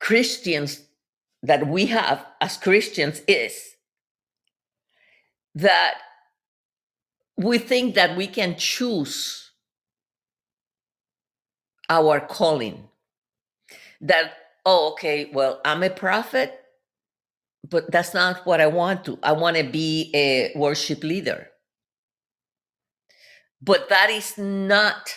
[0.00, 0.86] Christians
[1.42, 3.76] that we have as Christians is
[5.54, 5.98] that
[7.40, 9.50] we think that we can choose
[11.88, 12.88] our calling.
[14.02, 14.32] That,
[14.66, 16.52] oh, okay, well, I'm a prophet,
[17.68, 19.18] but that's not what I want to.
[19.22, 21.48] I want to be a worship leader.
[23.62, 25.14] But that is not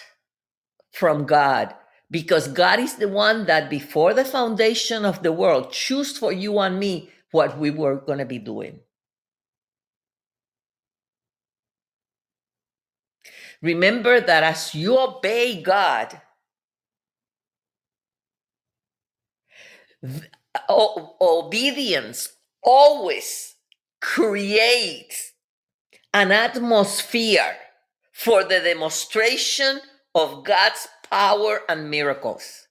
[0.91, 1.75] from God
[2.09, 6.59] because God is the one that before the foundation of the world chose for you
[6.59, 8.79] and me what we were going to be doing.
[13.63, 16.19] Remember that as you obey God,
[20.69, 23.55] obedience always
[24.01, 25.31] creates
[26.13, 27.55] an atmosphere
[28.11, 29.79] for the demonstration
[30.13, 32.67] of God's power and miracles.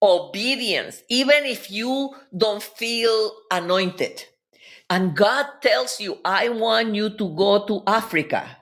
[0.00, 4.24] Obedience, even if you don't feel anointed.
[4.88, 8.57] And God tells you, I want you to go to Africa.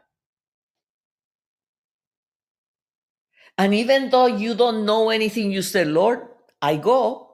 [3.59, 6.21] And even though you don't know anything, you say, Lord,
[6.61, 7.29] I go.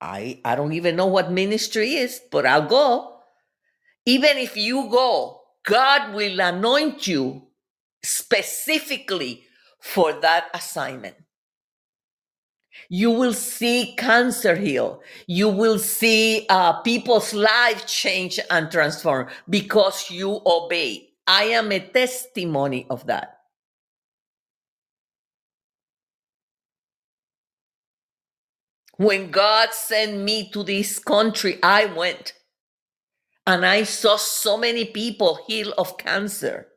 [0.00, 3.18] I, I don't even know what ministry is, but I'll go.
[4.06, 7.42] Even if you go, God will anoint you
[8.02, 9.44] specifically
[9.80, 11.16] for that assignment.
[12.88, 15.02] You will see cancer heal.
[15.26, 21.10] You will see uh, people's life change and transform because you obey.
[21.26, 23.39] I am a testimony of that.
[29.00, 32.34] When God sent me to this country, I went
[33.46, 36.68] and I saw so many people heal of cancer.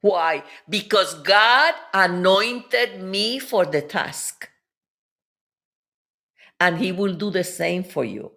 [0.00, 0.44] Why?
[0.68, 4.50] Because God anointed me for the task.
[6.60, 8.32] And He will do the same for you.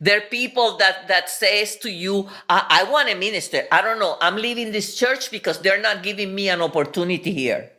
[0.00, 3.64] There are people that that says to you, I, I want to minister.
[3.70, 4.16] I don't know.
[4.20, 7.70] I'm leaving this church because they're not giving me an opportunity here.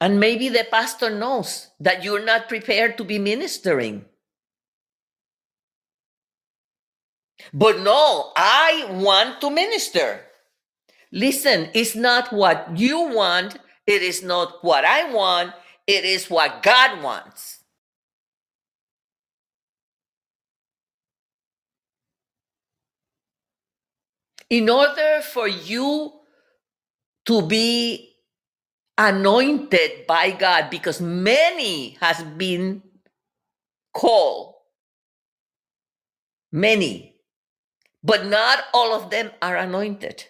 [0.00, 4.06] And maybe the pastor knows that you're not prepared to be ministering.
[7.52, 10.20] But no, I want to minister.
[11.12, 15.52] Listen, it's not what you want, it is not what I want,
[15.96, 17.58] it is what God wants.
[24.48, 26.12] In order for you
[27.26, 28.16] to be
[28.98, 32.82] anointed by God because many has been
[33.92, 34.54] called.
[36.52, 37.14] Many.
[38.02, 40.24] But not all of them are anointed.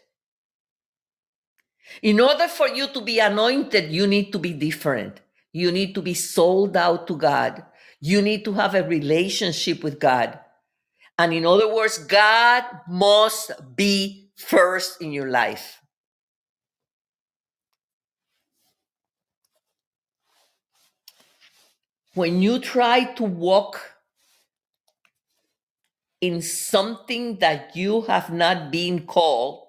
[2.02, 5.20] In order for you to be anointed you need to be different
[5.52, 7.64] you need to be sold out to God.
[8.00, 10.38] You need to have a relationship with God.
[11.18, 15.78] And in other words God must be first in your life.
[22.14, 23.80] When you try to walk
[26.20, 29.66] in something that you have not been called,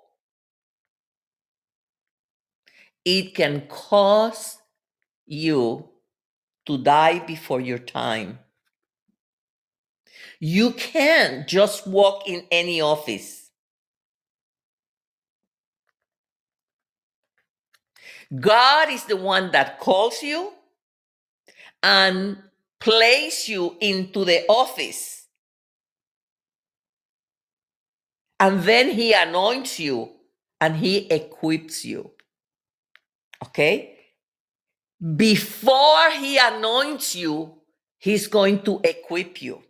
[3.05, 4.60] it can cause
[5.25, 5.89] you
[6.65, 8.39] to die before your time.
[10.39, 13.51] You can't just walk in any office.
[18.39, 20.53] God is the one that calls you
[21.83, 22.37] and
[22.79, 25.27] place you into the office.
[28.39, 30.11] And then he anoints you
[30.59, 32.11] and he equips you.
[33.45, 34.00] Okay?
[35.15, 37.55] Before he anoints you,
[37.97, 39.63] he's going to equip you.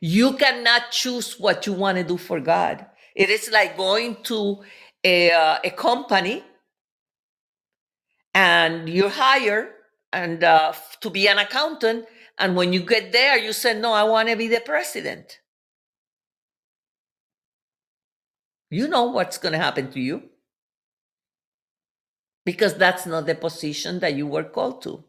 [0.00, 2.84] You cannot choose what you want to do for God.
[3.14, 4.62] It is like going to
[5.02, 6.44] a, uh, a company
[8.34, 9.68] and you're hired
[10.12, 12.06] and uh, to be an accountant
[12.38, 15.40] and when you get there you say no i want to be the president
[18.70, 20.22] you know what's going to happen to you
[22.44, 25.02] because that's not the position that you were called to.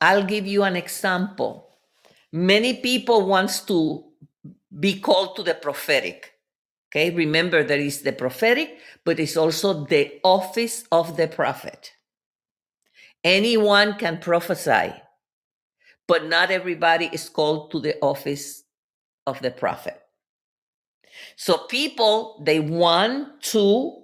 [0.00, 1.68] I'll give you an example.
[2.32, 4.04] Many people wants to
[4.78, 6.34] be called to the prophetic
[6.90, 7.10] okay?
[7.10, 11.92] Remember there is the prophetic but it's also the office of the prophet.
[13.24, 14.92] Anyone can prophesy
[16.06, 18.62] but not everybody is called to the office
[19.26, 20.00] of the prophet
[21.40, 23.94] so people they want to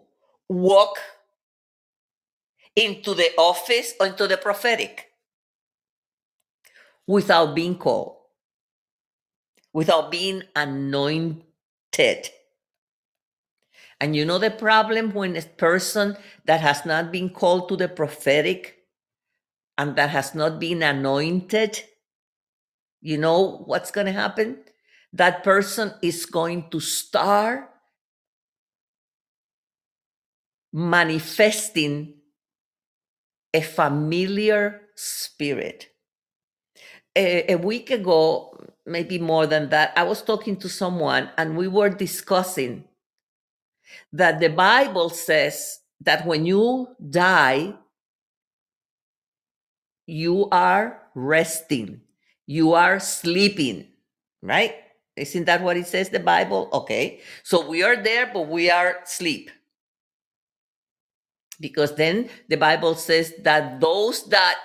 [0.48, 0.96] walk
[2.74, 5.10] into the office or into the prophetic
[7.06, 8.16] without being called
[9.74, 12.30] without being anointed
[14.00, 17.88] and you know the problem when a person that has not been called to the
[17.88, 18.78] prophetic
[19.76, 21.82] and that has not been anointed,
[23.02, 24.58] you know what's going to happen?
[25.12, 27.70] That person is going to start
[30.72, 32.14] manifesting
[33.54, 35.88] a familiar spirit.
[37.16, 38.54] A, a, week ago,
[38.84, 42.84] maybe more than that, I was talking to someone and we were discussing
[44.12, 47.72] that the Bible says that when you die,
[50.06, 52.02] you are resting,
[52.46, 53.88] you are sleeping,
[54.42, 54.74] right?
[55.16, 56.68] Isn't that what it says, the Bible?
[56.72, 57.20] Okay.
[57.42, 59.50] So we are there, but we are asleep.
[61.58, 64.56] Because then the Bible says that those that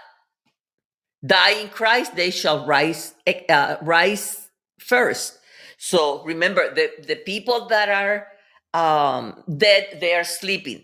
[1.25, 3.13] die in Christ, they shall rise,
[3.47, 5.39] uh, rise first.
[5.77, 8.27] So remember, the, the people that are
[8.73, 10.83] um, dead, they are sleeping.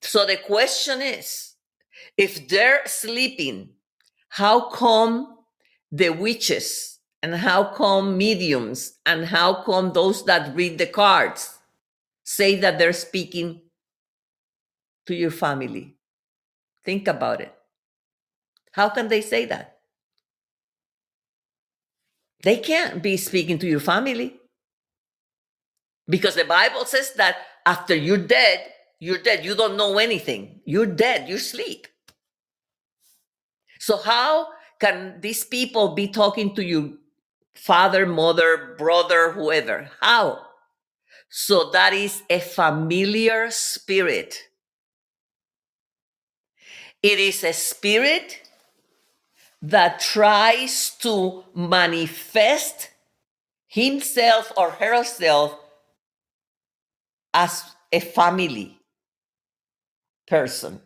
[0.00, 1.54] So the question is
[2.16, 3.70] if they're sleeping,
[4.30, 5.36] how come
[5.90, 11.58] the witches and how come mediums and how come those that read the cards
[12.24, 13.62] say that they're speaking
[15.06, 15.96] to your family?
[16.84, 17.52] Think about it.
[18.72, 19.78] How can they say that?
[22.42, 24.36] They can't be speaking to your family.
[26.08, 27.36] Because the Bible says that
[27.66, 28.60] after you're dead,
[29.00, 29.44] you're dead.
[29.44, 30.60] You don't know anything.
[30.64, 31.28] You're dead.
[31.28, 31.86] You sleep.
[33.78, 34.48] So, how
[34.80, 36.98] can these people be talking to you,
[37.58, 39.90] father, mother, brother, whoever?
[40.00, 40.46] How?
[41.30, 44.36] So, that is a familiar spirit.
[47.02, 48.42] It is a spirit
[49.62, 52.90] that tries to manifest
[53.68, 55.56] himself or herself
[57.34, 58.78] as a family
[60.26, 60.80] person.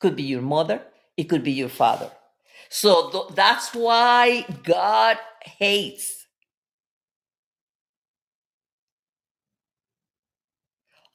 [0.00, 0.82] Could be your mother,
[1.16, 2.10] it could be your father.
[2.68, 6.26] So th- that's why God hates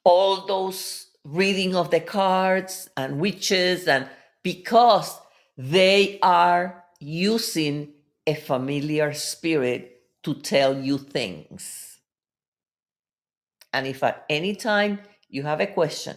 [0.04, 4.08] all those reading of the cards and witches and
[4.44, 5.20] because
[5.58, 7.94] they are using
[8.26, 12.00] a familiar spirit to tell you things.
[13.74, 15.00] And if at any time
[15.30, 16.16] you have a question,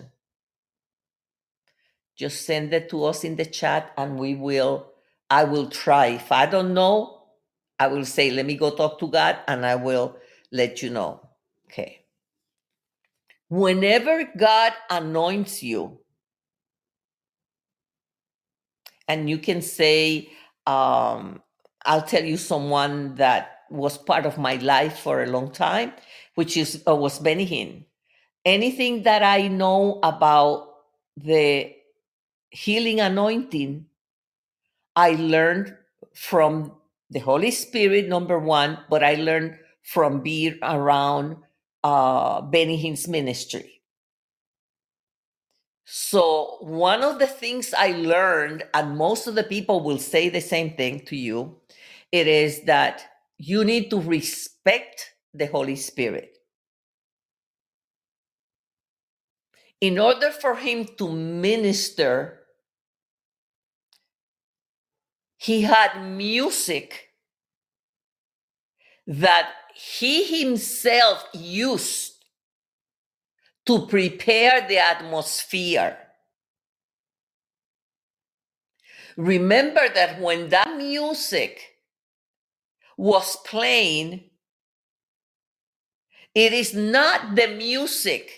[2.17, 4.93] just send it to us in the chat and we will,
[5.31, 6.07] I will try.
[6.09, 7.12] If I don't know,
[7.83, 10.17] I will say, let me go talk to God and I will
[10.53, 11.21] let you know.
[11.67, 12.05] Okay.
[13.49, 15.99] Whenever God anoints you,
[19.09, 20.31] and you can say,
[20.67, 21.43] um,
[21.85, 25.93] I'll tell you someone that was part of my life for a long time
[26.35, 27.85] which is uh, was Benny Hinn.
[28.45, 30.69] Anything that I know about
[31.17, 31.75] the
[32.51, 33.87] healing anointing,
[34.97, 35.77] I learned
[36.15, 36.73] from
[37.13, 41.37] the Holy Spirit, number one, but I learned from being around
[41.85, 43.83] uh, Benny Hinn's ministry.
[45.85, 50.41] So, one of the things I learned, and most of the people will say the
[50.41, 51.57] same thing to you,
[52.11, 53.05] it is that
[53.37, 56.39] you need to respect the Holy Spirit.
[59.83, 62.42] In order for him to minister,
[65.43, 67.09] he had music
[69.09, 72.25] that he himself used
[73.67, 75.97] to prepare the atmosphere.
[79.17, 81.61] Remember that when that music
[82.97, 84.31] was playing,
[86.37, 88.31] it is not the music,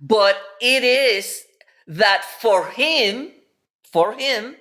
[0.00, 1.44] but it is
[1.86, 3.32] that for him,
[3.92, 4.56] for him,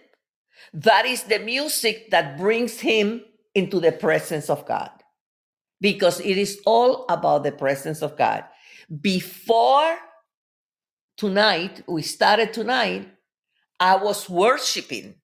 [0.74, 3.24] that is the music that brings him
[3.54, 4.92] into the presence of God.
[5.80, 8.46] Because it is all about the presence of God.
[9.02, 9.98] Before
[11.18, 13.08] tonight, we started tonight,
[13.80, 15.16] I was worshiping.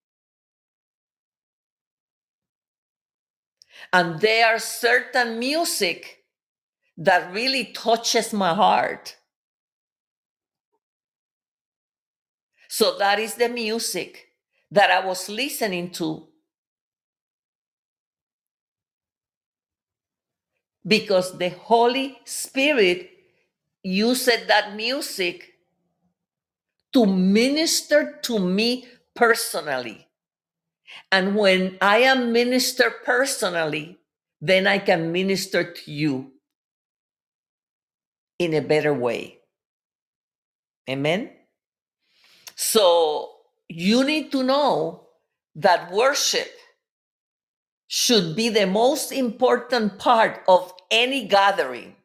[3.92, 6.24] And there are certain music
[6.98, 9.18] that really touches my heart.
[12.74, 14.30] So that is the music
[14.72, 16.28] that I was listening to
[20.84, 23.12] because the Holy Spirit
[23.84, 25.54] used that music
[26.94, 30.08] to minister to me personally.
[31.12, 34.00] And when I am ministered personally,
[34.42, 36.32] then I can minister to you
[38.40, 39.38] in a better way.
[40.90, 41.43] Amen.
[42.56, 43.32] So
[43.68, 45.08] you need to know
[45.56, 46.52] that worship
[47.88, 51.96] should be the most important part of any gathering.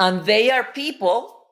[0.00, 1.46] And they are people,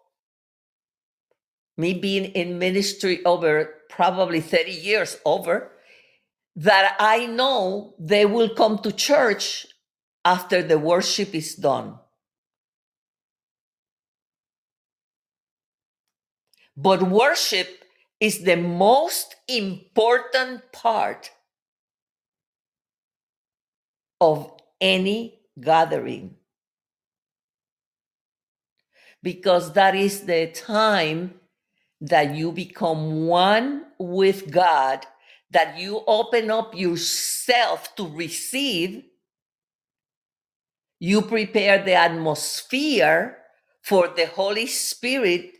[1.77, 5.73] me being in ministry over probably 30 years over,
[6.57, 9.67] that I know they will come to church
[10.25, 11.99] after the worship is done.
[16.77, 17.85] But worship
[18.21, 21.31] is the most important part
[24.21, 24.51] of
[24.81, 26.37] any gathering
[29.23, 31.35] because that is the time
[32.01, 35.07] that you become one with God,
[35.51, 39.05] that you open up yourself to receive.
[41.01, 43.39] You prepare the atmosphere
[43.83, 45.56] for the Holy Spirit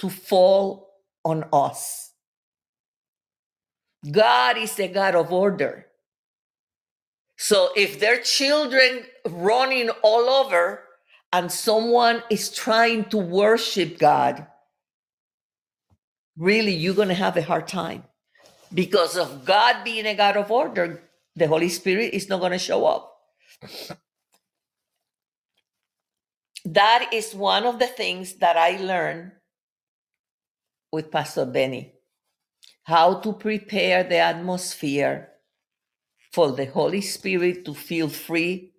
[0.00, 0.90] to fall
[1.24, 2.12] on us.
[4.10, 5.86] God is a God of order.
[7.36, 10.82] So if there are children running all over
[11.32, 14.46] and someone is trying to worship God,
[16.36, 18.04] really you're going to have a hard time.
[18.72, 21.02] Because of God being a God of order,
[21.36, 23.16] the Holy Spirit is not going to show up.
[26.64, 29.32] That is one of the things that I learned
[30.92, 31.94] with Pastor Benny
[32.84, 35.28] how to prepare the atmosphere
[36.32, 38.72] for the Holy Spirit to feel free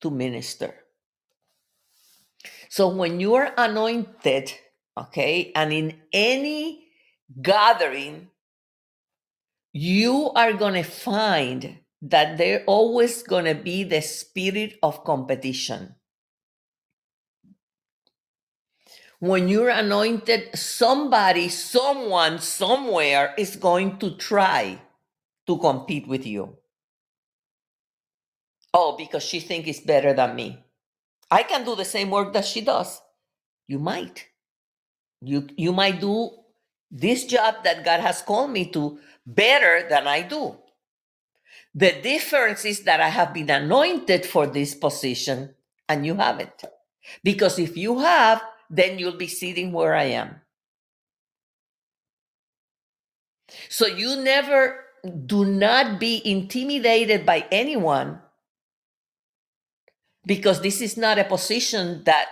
[0.00, 0.74] to minister.
[2.68, 4.52] So when you are anointed,
[4.98, 6.86] okay, and in any
[7.40, 8.28] gathering,
[9.72, 15.94] you are going to find that there always going to be the spirit of competition.
[19.22, 24.82] When you're anointed, somebody, someone, somewhere is going to try
[25.46, 26.56] to compete with you.
[28.74, 30.58] Oh, because she thinks it's better than me.
[31.30, 33.00] I can do the same work that she does.
[33.68, 34.26] You might.
[35.20, 36.30] You you might do
[36.90, 40.56] this job that God has called me to better than I do.
[41.74, 45.54] The difference is that I have been anointed for this position
[45.88, 46.64] and you haven't.
[47.24, 48.42] Because if you have,
[48.72, 50.40] then you'll be sitting where I am.
[53.68, 54.80] So you never
[55.26, 58.20] do not be intimidated by anyone
[60.24, 62.28] because this is not a position that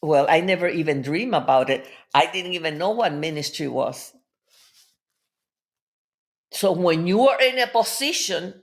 [0.00, 1.86] well i never even dream about it.
[2.14, 4.12] I didn't even know what ministry was.
[6.50, 8.62] So when you are in a position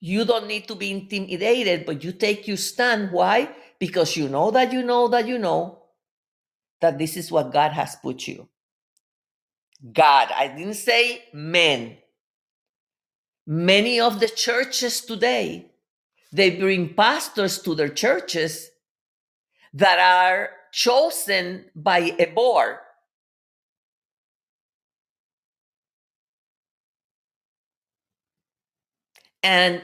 [0.00, 3.12] you don't need to be intimidated but you take your stand.
[3.12, 5.78] Why because you know that you know that you know
[6.80, 8.48] that this is what God has put you.
[9.92, 11.98] God, I didn't say men.
[13.46, 15.70] Many of the churches today,
[16.32, 18.70] they bring pastors to their churches
[19.72, 22.78] that are chosen by a board.
[29.42, 29.82] And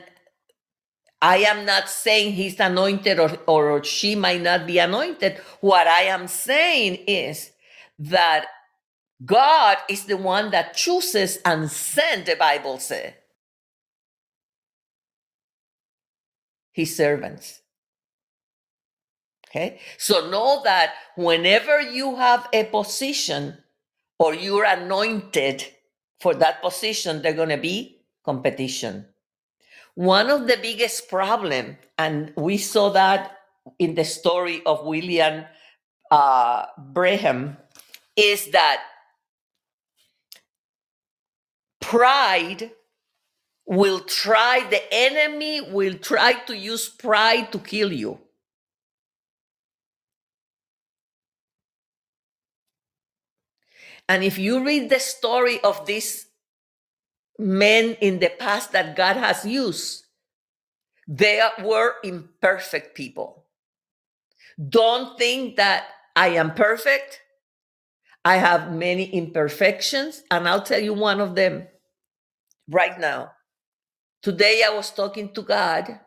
[1.25, 5.39] I am not saying he's anointed or, or she might not be anointed.
[5.63, 7.51] What I am saying is
[7.99, 8.45] that
[9.25, 13.15] God is the one that chooses and sends, the Bible says,
[16.73, 17.63] his servants.
[19.49, 19.81] Okay?
[19.97, 23.57] So know that whenever you have a position
[24.19, 25.65] or you're anointed
[26.21, 29.07] for that position, there's going to be competition.
[29.95, 33.39] One of the biggest problem, and we saw that
[33.79, 35.45] in the story of William
[36.11, 37.57] uh, Branham,
[38.17, 38.83] is that
[41.81, 42.73] pride
[43.67, 48.19] will try, the enemy will try to use pride to kill you.
[54.09, 56.27] And if you read the story of these
[57.39, 60.07] men in the past that God has used,
[61.07, 63.45] they were imperfect people.
[64.69, 65.85] Don't think that
[66.17, 67.21] I am perfect.
[68.25, 71.67] I have many imperfections, and I'll tell you one of them
[72.69, 73.33] right now.
[74.23, 76.01] Today I was talking to God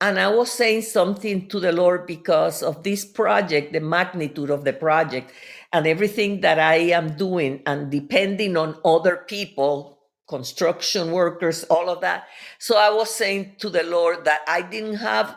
[0.00, 4.64] and I was saying something to the Lord because of this project, the magnitude of
[4.64, 5.32] the project,
[5.74, 9.98] and everything that I am doing, and depending on other people,
[10.28, 12.28] construction workers, all of that.
[12.60, 15.36] So I was saying to the Lord that I didn't have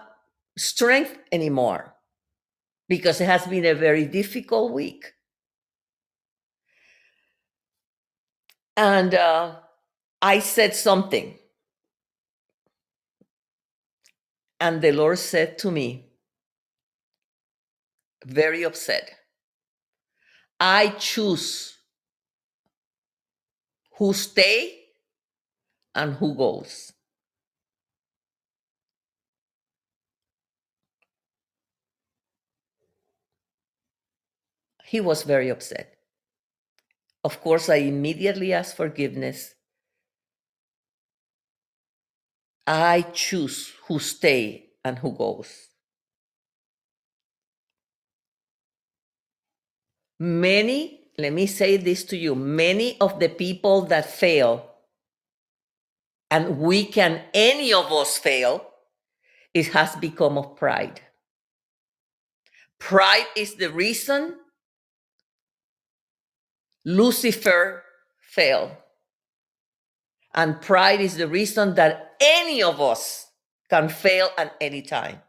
[0.56, 1.96] strength anymore
[2.88, 5.14] because it has been a very difficult week.
[8.78, 9.56] And uh,
[10.22, 11.36] I said something.
[14.60, 16.12] And the Lord said to me,
[18.24, 19.17] very upset,
[20.60, 21.78] I choose
[23.98, 24.86] who stay
[25.96, 26.94] and who goes.
[34.86, 35.98] He was very upset.
[37.24, 39.54] Of course, I immediately asked forgiveness.
[42.66, 45.70] I choose who stay and who goes.
[50.20, 54.72] Many, let me say this to you, many of the people that fail,
[56.32, 58.66] and we can, any of us fail,
[59.54, 61.02] it has become of pride.
[62.80, 64.36] Pride is the reason
[66.86, 67.84] Lucifer
[68.22, 68.72] failed.
[70.34, 73.28] And pride is the reason that any of us
[73.70, 75.22] can fail at any time.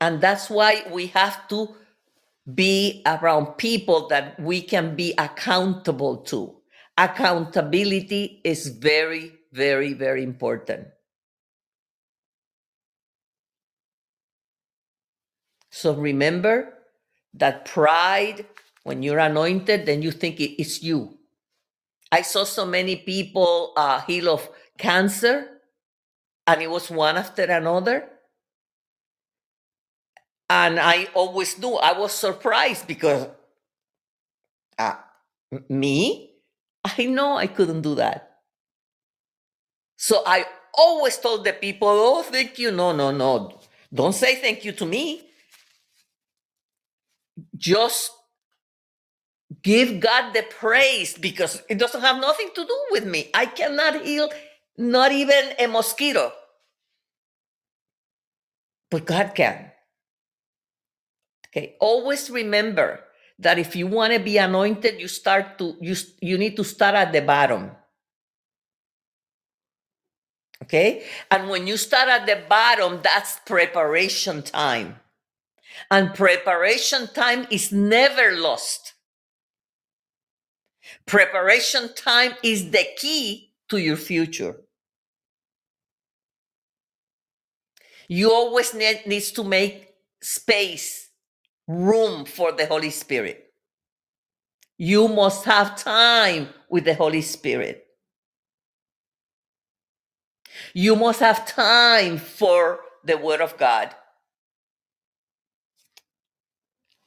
[0.00, 1.74] And that's why we have to
[2.54, 6.54] be around people that we can be accountable to.
[6.98, 10.88] Accountability is very, very, very important.
[15.70, 16.72] So remember
[17.34, 18.46] that pride,
[18.84, 21.18] when you're anointed, then you think it's you.
[22.12, 24.48] I saw so many people uh, heal of
[24.78, 25.48] cancer,
[26.46, 28.08] and it was one after another.
[30.48, 33.28] And I always knew I was surprised because
[34.78, 34.94] uh,
[35.68, 36.30] me,
[36.84, 38.38] I know I couldn't do that.
[39.96, 40.44] So I
[40.74, 42.70] always told the people, oh, thank you.
[42.70, 43.58] No, no, no.
[43.92, 45.22] Don't say thank you to me.
[47.56, 48.12] Just
[49.62, 53.30] give God the praise because it doesn't have nothing to do with me.
[53.34, 54.30] I cannot heal
[54.76, 56.32] not even a mosquito.
[58.90, 59.65] But God can.
[61.56, 63.00] Okay, always remember
[63.38, 66.94] that if you want to be anointed, you start to you you need to start
[66.94, 67.70] at the bottom.
[70.62, 71.04] Okay?
[71.30, 75.00] And when you start at the bottom, that's preparation time.
[75.90, 78.92] And preparation time is never lost.
[81.06, 84.56] Preparation time is the key to your future.
[88.08, 91.05] You always need needs to make space
[91.68, 93.52] room for the Holy Spirit.
[94.78, 97.86] You must have time with the Holy Spirit.
[100.74, 103.94] You must have time for the Word of God.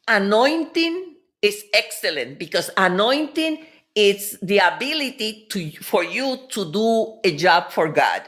[0.07, 3.65] Anointing is excellent because anointing
[3.95, 8.23] is the ability to for you to do a job for God.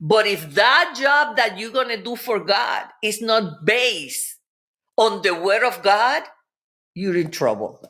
[0.00, 4.35] But if that job that you're going to do for God is not based
[4.96, 6.24] on the word of God,
[6.94, 7.80] you're in trouble.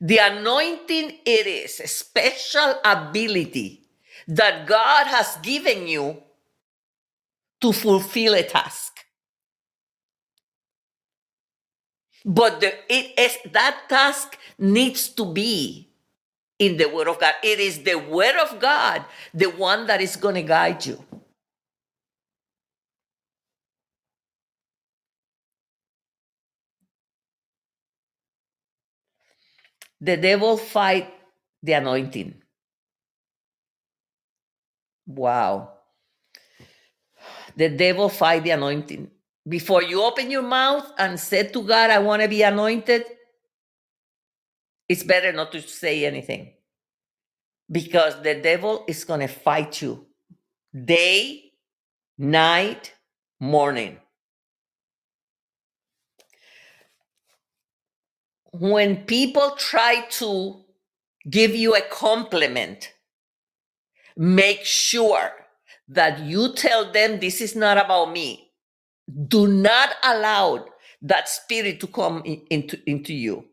[0.00, 3.84] The anointing it is a special ability
[4.28, 6.22] that God has given you
[7.60, 9.04] to fulfill a task.
[12.24, 15.90] But the, it is that task needs to be
[16.58, 17.34] in the word of God.
[17.42, 19.04] It is the word of God,
[19.34, 21.04] the one that is going to guide you.
[30.06, 31.12] The devil fight
[31.64, 32.40] the anointing.
[35.04, 35.72] Wow.
[37.56, 39.10] The devil fight the anointing.
[39.48, 43.04] Before you open your mouth and say to God, I want to be anointed,
[44.88, 46.52] it's better not to say anything.
[47.68, 50.06] Because the devil is going to fight you
[50.72, 51.50] day,
[52.16, 52.92] night,
[53.40, 53.98] morning.
[58.58, 60.64] When people try to
[61.28, 62.92] give you a compliment,
[64.16, 65.32] make sure
[65.88, 68.50] that you tell them this is not about me.
[69.28, 70.66] Do not allow
[71.02, 73.44] that spirit to come in- into, into you.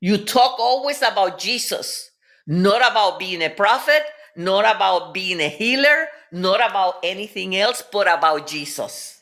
[0.00, 2.10] You talk always about Jesus,
[2.46, 4.02] not about being a prophet,
[4.36, 9.21] not about being a healer, not about anything else, but about Jesus.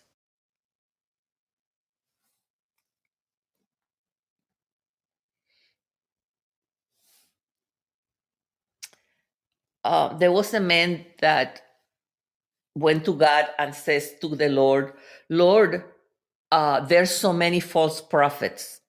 [9.90, 11.62] Uh, there was a man that
[12.76, 14.92] went to God and says to the Lord,
[15.28, 15.82] Lord,
[16.52, 18.82] uh, there's so many false prophets.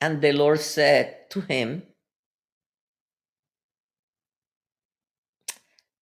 [0.00, 1.82] And the Lord said to him,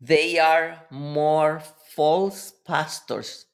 [0.01, 1.61] They are more
[1.97, 3.47] false pastors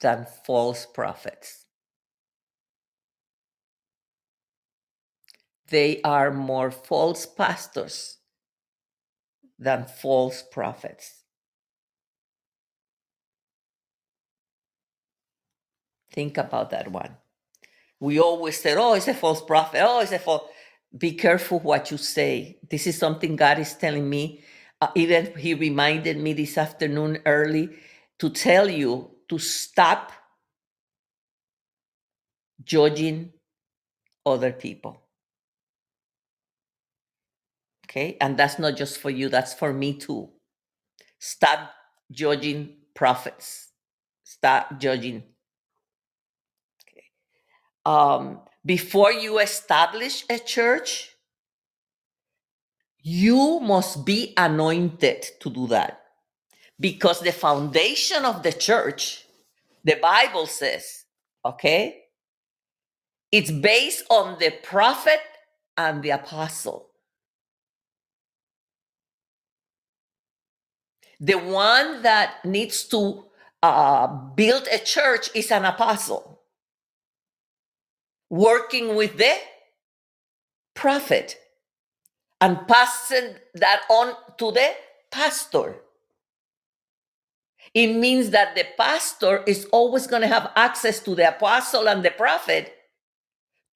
[0.00, 1.65] than false prophets.
[5.68, 8.18] They are more false pastors
[9.58, 11.22] than false prophets.
[16.12, 17.16] Think about that one.
[18.00, 19.82] We always say, oh, it's a false prophet.
[19.84, 20.44] Oh, it's a false.
[20.96, 22.58] Be careful what you say.
[22.70, 24.42] This is something God is telling me.
[24.80, 27.70] Uh, even He reminded me this afternoon early
[28.18, 30.12] to tell you to stop
[32.64, 33.32] judging
[34.26, 35.02] other people.
[37.96, 38.18] Okay.
[38.20, 40.28] And that's not just for you, that's for me too.
[41.18, 41.70] Stop
[42.12, 43.72] judging prophets.
[44.24, 45.22] Stop judging.
[47.86, 51.10] Um, before you establish a church,
[53.02, 56.02] you must be anointed to do that.
[56.78, 59.24] Because the foundation of the church,
[59.84, 61.04] the Bible says,
[61.44, 62.02] okay,
[63.32, 65.20] it's based on the prophet
[65.78, 66.90] and the apostle.
[71.20, 73.24] The one that needs to
[73.62, 76.40] uh, build a church is an apostle
[78.28, 79.34] working with the
[80.74, 81.38] prophet
[82.40, 84.70] and passing that on to the
[85.10, 85.76] pastor.
[87.74, 92.04] It means that the pastor is always going to have access to the apostle and
[92.04, 92.72] the prophet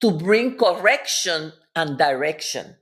[0.01, 2.75] to bring correction and direction.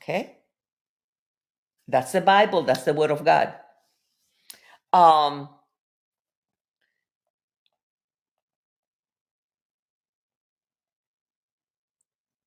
[0.00, 0.35] Okay?
[1.88, 3.54] That's the Bible, that's the word of God.
[4.92, 5.48] Um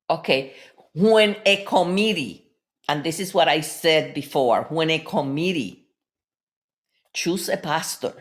[0.09, 0.53] okay,
[0.93, 2.47] when a committee
[2.87, 5.87] and this is what I said before, when a committee
[7.13, 8.13] choose a pastor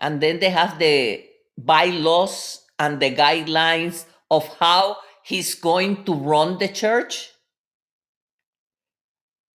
[0.00, 1.24] and then they have the
[1.58, 7.30] bylaws and the guidelines of how he's going to run the church,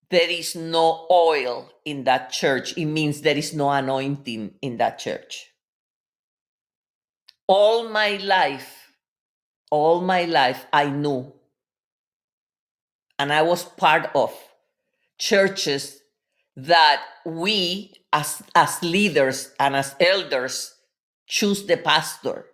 [0.10, 2.78] there is no oil in that church.
[2.78, 5.52] It means there is no anointing in that church.
[7.48, 8.92] All my life,
[9.72, 11.34] all my life, I knew,
[13.20, 14.34] and I was part of
[15.18, 16.02] churches
[16.56, 20.76] that we, as, as leaders and as elders,
[21.26, 22.46] choose the pastor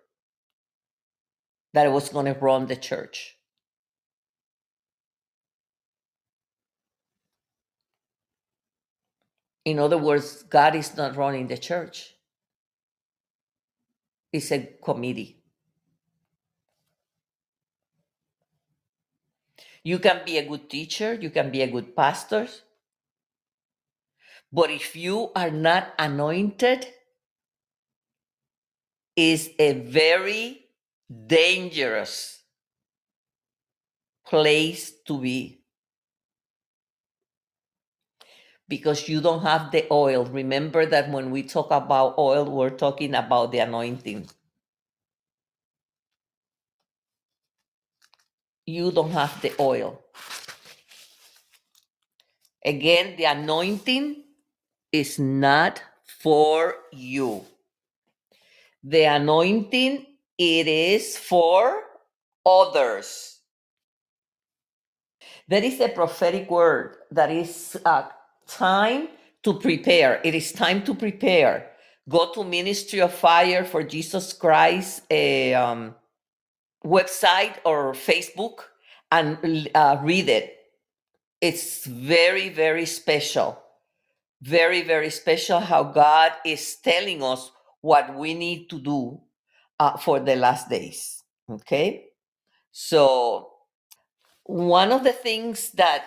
[1.72, 3.36] that was going to run the church.
[9.64, 12.14] In other words, God is not running the church.
[14.32, 15.38] It's a committee.
[19.82, 22.48] You can be a good teacher, you can be a good pastor,
[24.50, 26.86] but if you are not anointed,
[29.16, 30.66] is a very
[31.26, 32.42] dangerous
[34.26, 35.63] place to be.
[38.74, 40.24] Because you don't have the oil.
[40.26, 44.26] Remember that when we talk about oil, we're talking about the anointing.
[48.66, 50.02] You don't have the oil.
[52.64, 54.24] Again, the anointing
[54.92, 55.82] is not
[56.20, 57.46] for you.
[58.82, 60.06] The anointing
[60.38, 61.84] it is for
[62.44, 63.38] others.
[65.48, 68.08] There is a prophetic word that is uh,
[68.46, 69.08] time
[69.42, 70.20] to prepare.
[70.24, 71.70] It is time to prepare.
[72.08, 75.94] Go to Ministry of Fire for Jesus Christ a um,
[76.84, 78.60] website or Facebook
[79.10, 80.56] and uh, read it.
[81.40, 83.60] It's very, very special.
[84.42, 87.50] Very, very special how God is telling us
[87.80, 89.20] what we need to do
[89.78, 91.22] uh, for the last days.
[91.50, 92.06] Okay?
[92.72, 93.50] So,
[94.44, 96.06] one of the things that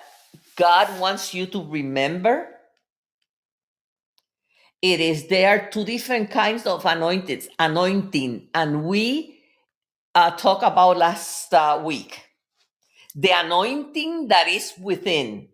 [0.58, 2.50] God wants you to remember
[4.82, 9.38] it is there are two different kinds of anointings anointing and we
[10.18, 12.22] uh, talked about last uh, week.
[13.16, 15.50] The anointing that is within.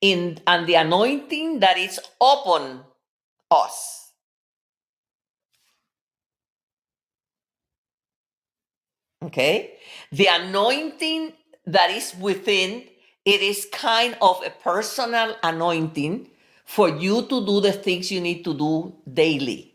[0.00, 2.84] In and the anointing that is upon
[3.50, 4.12] us.
[9.22, 9.74] Okay?
[10.12, 11.32] The anointing
[11.72, 12.84] that is within
[13.26, 16.30] it is kind of a personal anointing
[16.66, 19.74] for you to do the things you need to do daily.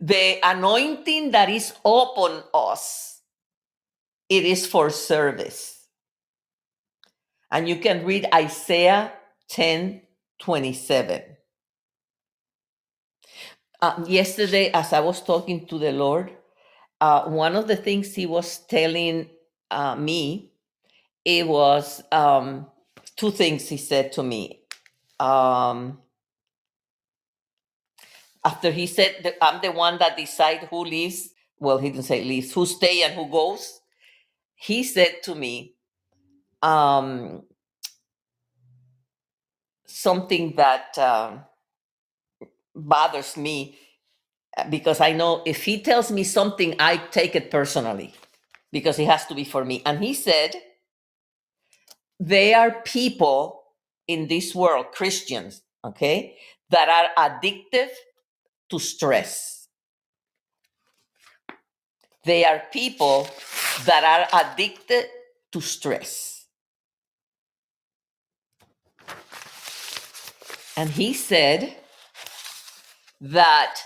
[0.00, 3.22] The anointing that is upon us
[4.28, 5.86] it is for service.
[7.52, 9.12] And you can read isaiah
[9.50, 10.02] 10
[10.40, 11.22] 27
[13.82, 16.32] um, yesterday as i was talking to the lord
[17.00, 19.28] uh, one of the things he was telling
[19.70, 20.52] uh, me
[21.24, 22.66] it was um,
[23.16, 24.60] two things he said to me.
[25.20, 25.98] Um,
[28.44, 32.24] after he said that i'm the one that decide who leaves well he didn't say
[32.24, 33.80] leaves who stay and who goes.
[34.56, 35.74] He said to me
[36.62, 37.44] um,
[39.86, 41.44] something that um
[42.74, 43.87] bothers me uh,
[44.70, 48.14] because i know if he tells me something i take it personally
[48.70, 49.82] because it has to be for me.
[49.86, 50.54] And he said
[52.20, 53.62] there are people
[54.06, 56.36] in this world christians okay
[56.70, 57.90] that are addicted
[58.70, 59.68] to stress.
[62.24, 63.28] They are people
[63.86, 65.06] that are addicted
[65.52, 66.46] to stress.
[70.76, 71.74] And he said
[73.20, 73.80] that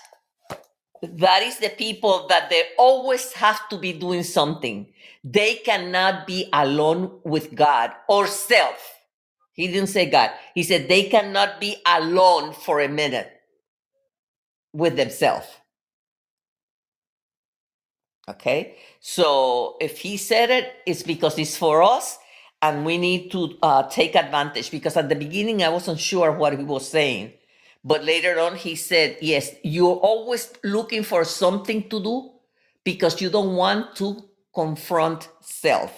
[1.03, 4.87] that is the people that they always have to be doing something.
[5.25, 9.01] They cannot be alone with god or self.
[9.53, 10.31] He didn't say god.
[10.55, 13.31] He said they cannot be alone for a minute
[14.73, 15.47] with themselves.
[18.29, 18.77] Okay?
[19.01, 22.19] So if he said it it's because it's for us
[22.63, 26.57] and we need to uh, take advantage because at the beginning i wasn't sure what
[26.57, 27.33] he was saying
[27.85, 32.31] but later on he said yes you're always looking for something to do
[32.85, 34.23] because you don't want to
[34.55, 35.93] confront self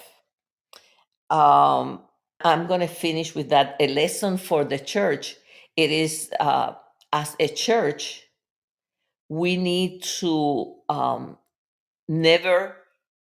[1.29, 2.01] um,
[2.43, 5.35] i'm going to finish with that a lesson for the church
[5.75, 6.73] it is uh,
[7.13, 8.23] as a church
[9.29, 11.37] we need to um,
[12.07, 12.75] never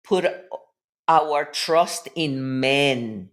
[0.03, 0.26] put
[1.07, 3.30] our trust in men.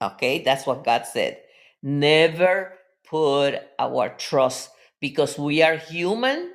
[0.00, 1.38] Okay, that's what God said.
[1.82, 2.78] Never
[3.12, 6.54] put our trust because we are human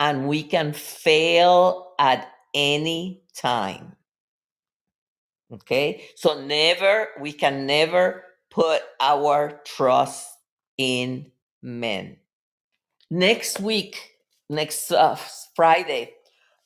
[0.00, 3.94] and we can fail at any time.
[5.52, 10.26] Okay, so never, we can never put our trust
[10.78, 11.30] in
[11.62, 12.16] men.
[13.08, 14.16] Next week,
[14.50, 15.14] next uh,
[15.54, 16.10] Friday,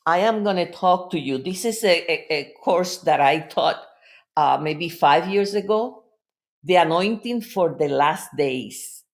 [0.07, 1.37] I am going to talk to you.
[1.37, 3.83] This is a, a, a course that I taught
[4.39, 6.05] uh, maybe five years ago
[6.67, 9.05] the anointing for the last days.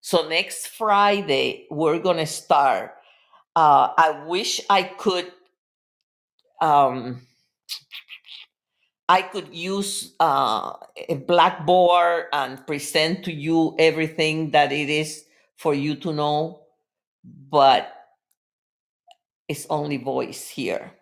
[0.00, 2.94] So, next Friday, we're going to start.
[3.56, 5.26] Uh, I wish I could.
[6.62, 7.22] Um,
[9.08, 10.74] I could use uh,
[11.08, 15.24] a blackboard and present to you everything that it is
[15.56, 16.60] for you to know,
[17.24, 17.92] but
[19.48, 20.92] it's only voice here.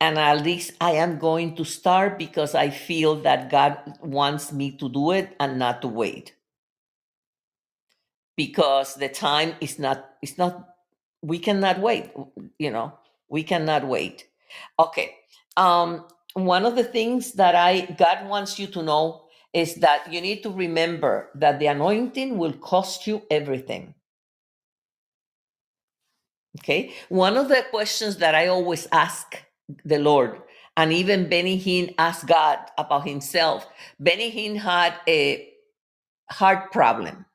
[0.00, 4.72] And at least I am going to start because I feel that God wants me
[4.78, 6.34] to do it and not to wait.
[8.36, 10.68] Because the time is not, it's not,
[11.22, 12.12] we cannot wait,
[12.58, 12.96] you know,
[13.28, 14.28] we cannot wait.
[14.78, 15.16] Okay.
[15.56, 20.20] Um, one of the things that I God wants you to know is that you
[20.20, 23.94] need to remember that the anointing will cost you everything.
[26.60, 26.92] Okay?
[27.08, 29.36] One of the questions that I always ask
[29.84, 30.40] the Lord,
[30.76, 33.66] and even Benny Hinn asked God about himself.
[33.98, 35.48] Benny Hinn had a
[36.30, 37.26] heart problem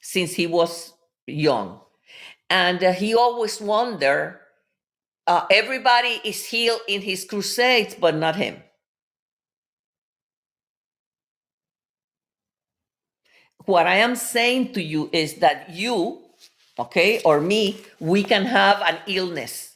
[0.00, 0.92] since he was
[1.26, 1.80] young.
[2.50, 4.38] And uh, he always wondered
[5.26, 8.62] uh, everybody is healed in his crusades, but not him.
[13.64, 16.20] What I am saying to you is that you,
[16.78, 19.71] okay, or me, we can have an illness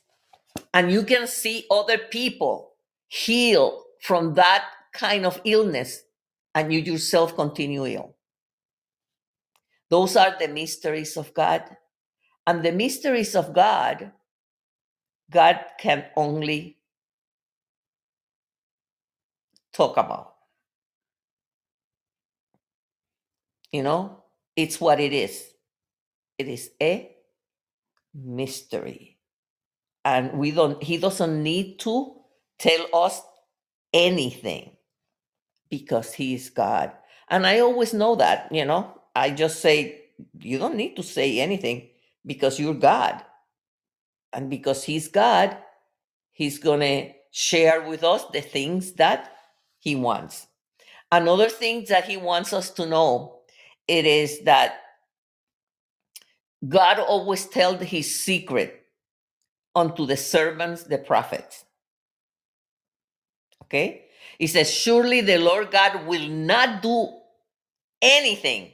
[0.75, 2.73] and you can see other people
[3.09, 6.03] heal from that kind of illness
[6.55, 8.17] and you yourself continue ill.
[9.91, 11.65] Those are the mysteries of God.
[12.47, 14.13] And the mysteries of God
[15.31, 16.79] God can only
[19.73, 20.35] talk about.
[23.73, 24.25] You know,
[24.55, 25.45] it's what it is.
[26.39, 27.17] It is a
[28.15, 29.16] mystery.
[30.07, 32.15] And we don't, he doesn't need to
[32.61, 33.21] tell us
[33.93, 34.77] anything
[35.69, 36.93] because he is God.
[37.29, 40.03] And I always know that, you know, I just say,
[40.39, 41.89] you don't need to say anything
[42.25, 43.21] because you're God.
[44.33, 45.57] And because he's God,
[46.31, 49.33] he's going to share with us the things that
[49.81, 50.47] he wants.
[51.11, 53.41] Another thing that he wants us to know
[53.89, 54.83] it is that
[56.69, 58.86] God always tells his secret
[59.77, 61.65] unto the servants, the prophets.
[63.65, 64.07] Okay?
[64.39, 67.09] He says, Surely the Lord God will not do
[68.03, 68.73] anything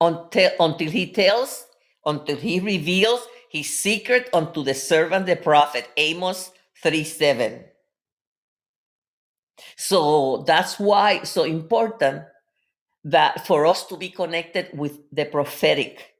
[0.00, 1.66] until, until he tells
[2.06, 6.50] until he reveals his secret unto the servant the prophet amos
[6.82, 7.64] 3 7
[9.76, 12.24] so that's why so important
[13.04, 16.13] that for us to be connected with the prophetic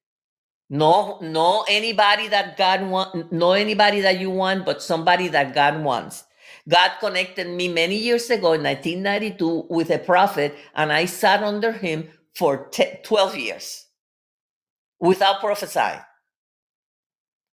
[0.71, 5.83] no no anybody that god want no anybody that you want but somebody that god
[5.83, 6.25] wants
[6.69, 11.73] god connected me many years ago in 1992 with a prophet and i sat under
[11.73, 13.87] him for 10, 12 years
[15.01, 16.01] without prophesying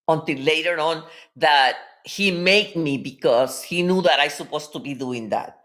[0.08, 1.04] until later on
[1.36, 5.59] that he made me because he knew that I supposed to be doing that.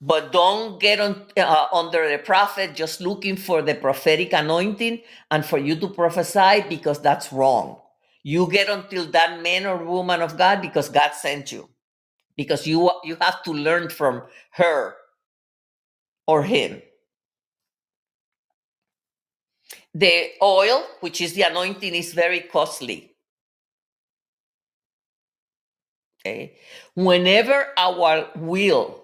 [0.00, 5.44] But don't get on, uh, under the prophet just looking for the prophetic anointing and
[5.44, 7.80] for you to prophesy because that's wrong.
[8.22, 11.68] You get until that man or woman of God because God sent you.
[12.36, 14.22] Because you you have to learn from
[14.52, 14.96] her
[16.26, 16.82] or him.
[19.94, 23.12] The oil, which is the anointing, is very costly.
[26.20, 26.56] Okay.
[26.96, 28.99] Whenever our will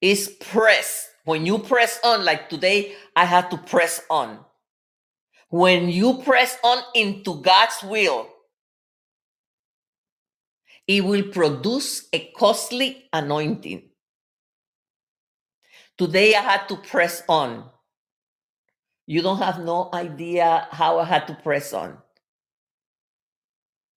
[0.00, 1.08] is press.
[1.24, 4.40] when you press on, like today, I had to press on.
[5.50, 8.28] When you press on into God's will,
[10.86, 13.82] it will produce a costly anointing.
[15.98, 17.70] Today I had to press on.
[19.06, 21.98] You don't have no idea how I had to press on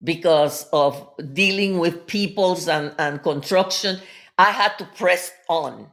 [0.03, 3.99] because of dealing with peoples and, and construction.
[4.41, 5.89] I had to press on.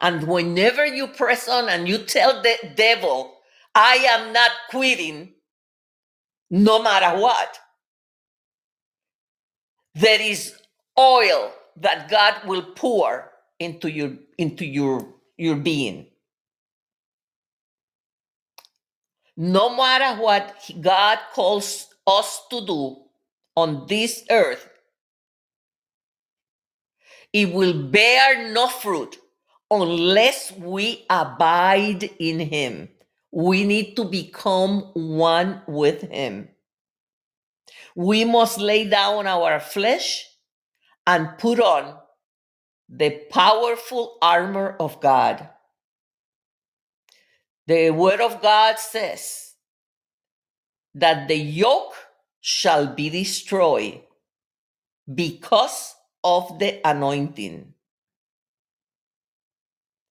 [0.00, 3.34] And whenever you press on and you tell the devil,
[3.74, 5.34] I am not quitting,
[6.50, 7.58] no matter what,
[9.94, 10.54] there is
[10.98, 15.06] oil that God will pour into your into your
[15.38, 16.06] your being.
[19.36, 22.96] no matter what God calls us to do
[23.56, 24.68] on this earth,
[27.32, 29.18] it will bear no fruit
[29.70, 32.88] unless we abide in Him.
[33.32, 36.48] We need to become one with Him.
[37.96, 40.26] We must lay down our flesh
[41.06, 41.96] and put on
[42.88, 45.48] the powerful armor of God.
[47.66, 49.54] The word of God says
[50.94, 51.94] that the yoke
[52.40, 54.02] shall be destroyed
[55.12, 55.95] because
[56.26, 57.72] of the anointing.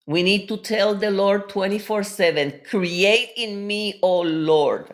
[0.08, 4.94] We need to tell the Lord 24 7, create in me, O Lord.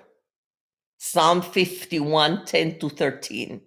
[0.98, 3.62] Psalm 51 10 to 13.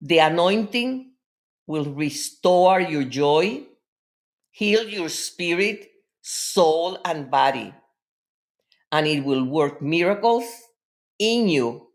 [0.00, 1.12] The anointing
[1.66, 3.62] will restore your joy,
[4.50, 5.90] heal your spirit,
[6.22, 7.72] soul, and body.
[8.90, 10.44] And it will work miracles
[11.18, 11.88] in you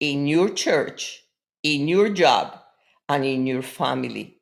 [0.00, 1.22] in your church,
[1.62, 2.58] in your job,
[3.08, 4.38] and in your family.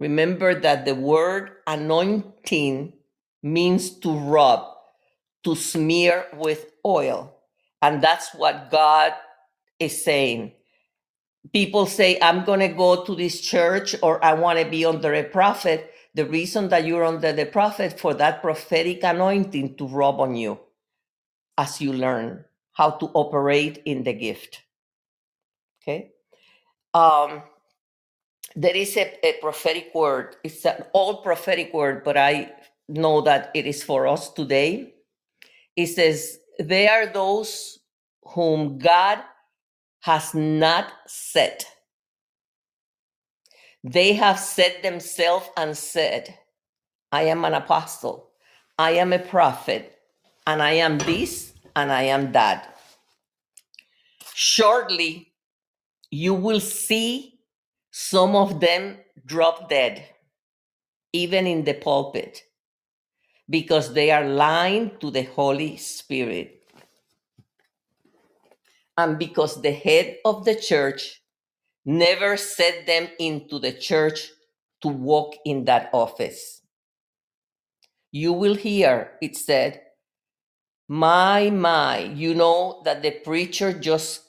[0.00, 2.92] Remember that the word anointing
[3.42, 4.66] means to rub,
[5.44, 7.34] to smear with oil.
[7.82, 9.14] And that's what God
[9.80, 10.52] is saying.
[11.52, 15.14] People say, I'm going to go to this church or I want to be under
[15.14, 15.92] a prophet.
[16.14, 20.60] The reason that you're under the prophet for that prophetic anointing to rub on you
[21.58, 24.62] as you learn how to operate in the gift.
[25.88, 26.10] Okay.
[26.92, 27.42] Um,
[28.54, 30.36] there is a, a prophetic word.
[30.44, 32.52] It's an old prophetic word, but I
[32.88, 34.92] know that it is for us today.
[35.76, 37.78] It says, They are those
[38.22, 39.20] whom God
[40.00, 41.64] has not set.
[43.82, 46.36] They have set themselves and said,
[47.12, 48.28] I am an apostle,
[48.78, 49.98] I am a prophet,
[50.46, 52.76] and I am this and I am that.
[54.34, 55.27] Shortly,
[56.10, 57.40] you will see
[57.90, 60.04] some of them drop dead,
[61.12, 62.42] even in the pulpit,
[63.48, 66.62] because they are lying to the Holy Spirit.
[68.96, 71.22] And because the head of the church
[71.84, 74.30] never set them into the church
[74.82, 76.62] to walk in that office.
[78.12, 79.82] You will hear it said,
[80.88, 84.27] My, my, you know that the preacher just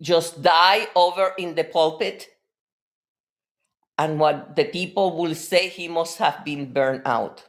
[0.00, 2.28] just die over in the pulpit
[3.98, 7.44] and what the people will say he must have been burned out.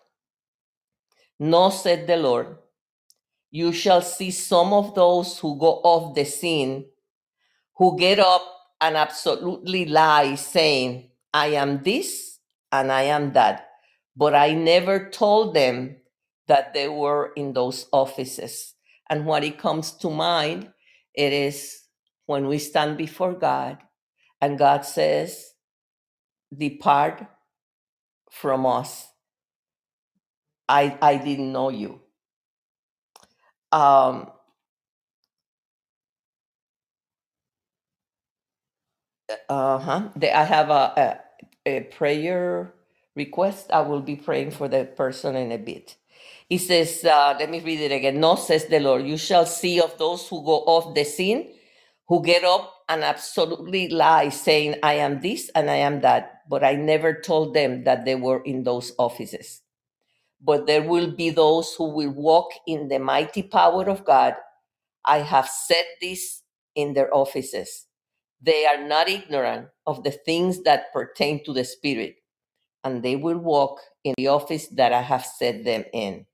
[1.39, 2.57] No said the lord
[3.51, 6.85] you shall see some of those who go off the scene
[7.77, 8.43] who get up
[8.81, 12.39] and absolutely lie saying i am this
[12.71, 13.69] and i am that.
[14.15, 15.97] But i never told them
[16.47, 18.75] that they were in those offices.
[19.09, 20.71] And what it comes to mind
[21.15, 21.80] it is
[22.31, 23.79] when we stand before God
[24.41, 25.53] and God says,
[26.57, 27.25] Depart
[28.31, 29.07] from us.
[30.69, 32.01] I, I didn't know you.
[33.71, 34.29] Um,
[39.49, 40.09] uh-huh.
[40.21, 41.19] I have a,
[41.65, 42.73] a, a prayer
[43.15, 43.71] request.
[43.71, 45.97] I will be praying for the person in a bit.
[46.49, 48.19] He says, uh, let me read it again.
[48.19, 51.49] No, says the Lord, you shall see of those who go off the scene
[52.11, 56.61] who get up and absolutely lie saying, I am this and I am that, but
[56.61, 59.61] I never told them that they were in those offices.
[60.41, 64.33] But there will be those who will walk in the mighty power of God.
[65.05, 66.43] I have said this
[66.75, 67.87] in their offices.
[68.41, 72.17] They are not ignorant of the things that pertain to the Spirit,
[72.83, 76.25] and they will walk in the office that I have set them in.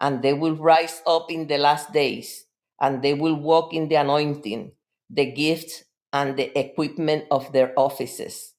[0.00, 2.46] And they will rise up in the last days
[2.82, 4.72] and they will walk in the anointing,
[5.10, 8.54] the gifts, and the equipment of their offices.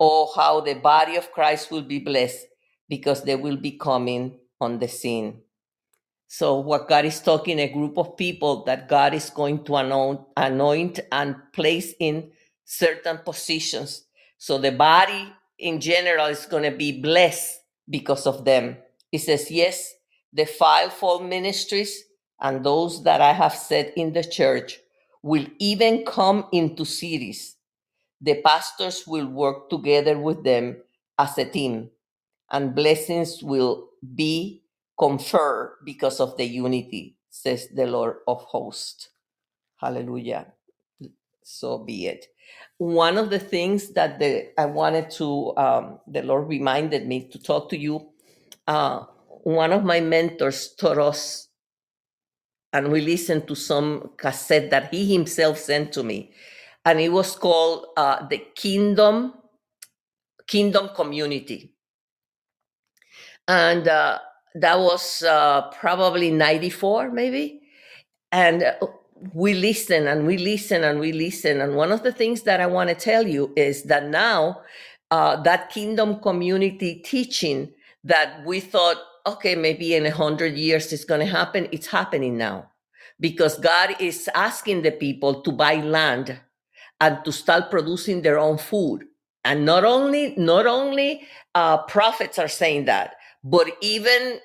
[0.00, 2.46] Oh, how the body of Christ will be blessed
[2.90, 5.42] because they will be coming on the scene.
[6.28, 9.76] So, what God is talking, a group of people that God is going to
[10.36, 12.32] anoint, and place in
[12.64, 14.06] certain positions.
[14.38, 18.78] So, the body in general is going to be blessed because of them.
[19.12, 19.94] He says, Yes,
[20.32, 22.04] the fivefold ministries
[22.40, 24.80] and those that I have set in the church
[25.22, 27.56] will even come into cities.
[28.20, 30.78] The pastors will work together with them
[31.18, 31.90] as a team,
[32.50, 34.62] and blessings will be
[34.98, 39.10] conferred because of the unity, says the Lord of hosts.
[39.78, 40.46] Hallelujah.
[41.44, 42.26] So be it.
[42.78, 47.38] One of the things that the I wanted to, um, the Lord reminded me to
[47.38, 48.10] talk to you.
[48.66, 49.04] Uh,
[49.44, 51.47] one of my mentors taught us
[52.72, 56.32] and we listened to some cassette that he himself sent to me.
[56.84, 59.34] And it was called uh, the kingdom
[60.46, 61.74] kingdom community.
[63.46, 64.18] And uh,
[64.54, 67.60] that was uh, probably 94 maybe.
[68.32, 68.74] And uh,
[69.32, 71.60] we listen and we listen and we listen.
[71.60, 74.62] And one of the things that i want to tell you is that now
[75.10, 77.72] uh, that kingdom community teaching
[78.04, 81.68] that we thought okay, maybe in a hundred years it's going to happen.
[81.72, 82.70] It's happening now
[83.20, 86.38] because God is asking the people to buy land
[87.00, 89.04] and to start producing their own food.
[89.44, 94.40] And not only not only uh, prophets are saying that, but even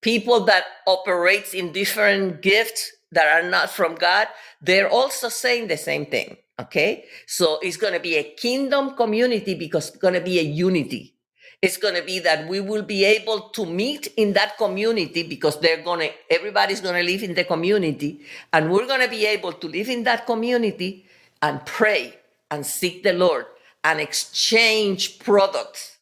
[0.00, 4.28] people that operates in different gifts that are not from God,
[4.62, 6.36] they're also saying the same thing.
[6.60, 10.42] Okay, so it's going to be a kingdom community because it's going to be a
[10.42, 11.17] unity
[11.60, 15.58] It's going to be that we will be able to meet in that community because
[15.60, 18.20] they're going to, everybody's going to live in the community.
[18.52, 21.04] And we're going to be able to live in that community
[21.42, 22.14] and pray
[22.50, 23.46] and seek the Lord
[23.82, 25.98] and exchange products.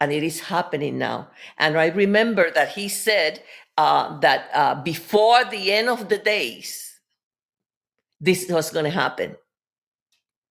[0.00, 1.30] And it is happening now.
[1.58, 3.42] And I remember that he said
[3.76, 7.00] uh, that uh, before the end of the days,
[8.20, 9.36] this was going to happen.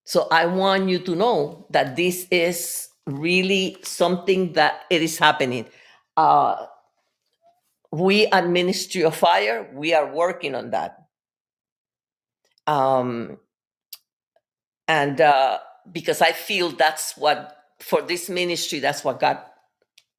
[0.10, 5.68] So I want you to know that this is really something that it is happening.
[6.18, 6.65] Uh,
[7.91, 10.98] we at Ministry of Fire, we are working on that.
[12.65, 13.38] Um,
[14.88, 15.60] and uh,
[15.91, 19.38] because I feel that's what for this ministry, that's what God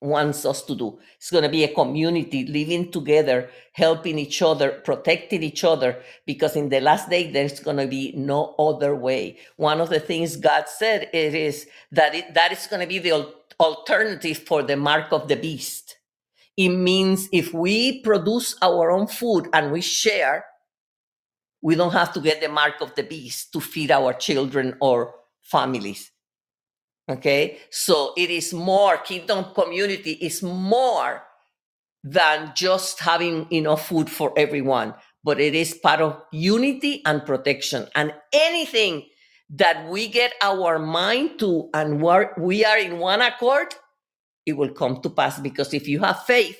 [0.00, 0.98] wants us to do.
[1.16, 6.56] It's going to be a community living together, helping each other, protecting each other, because
[6.56, 9.38] in the last day, there's going to be no other way.
[9.56, 12.98] One of the things God said it is that it, that is going to be
[12.98, 13.28] the
[13.58, 15.98] alternative for the mark of the beast.
[16.56, 20.44] It means if we produce our own food and we share,
[21.62, 25.14] we don't have to get the mark of the beast to feed our children or
[25.42, 26.10] families.
[27.08, 31.22] Okay, so it is more, kingdom community is more
[32.04, 34.94] than just having enough food for everyone,
[35.24, 37.86] but it is part of unity and protection.
[37.94, 39.08] And anything
[39.50, 43.74] that we get our mind to and we're, we are in one accord,
[44.46, 46.58] it will come to pass because if you have faith,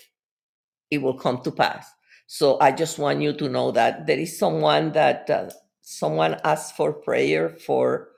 [0.90, 1.88] it will come to pass.
[2.26, 5.50] So I just want you to know that there is someone that uh,
[5.80, 8.08] someone asked for prayer for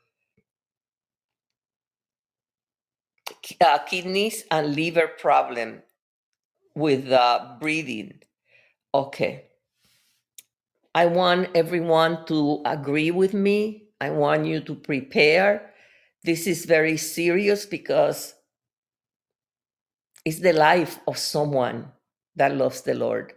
[3.61, 5.83] uh, kidneys and liver problem
[6.75, 8.21] with uh, breathing.
[8.95, 9.45] Okay.
[10.95, 13.89] I want everyone to agree with me.
[14.01, 15.71] I want you to prepare.
[16.25, 18.35] This is very serious because
[20.25, 21.93] it's the life of someone
[22.37, 23.33] that loves the Lord.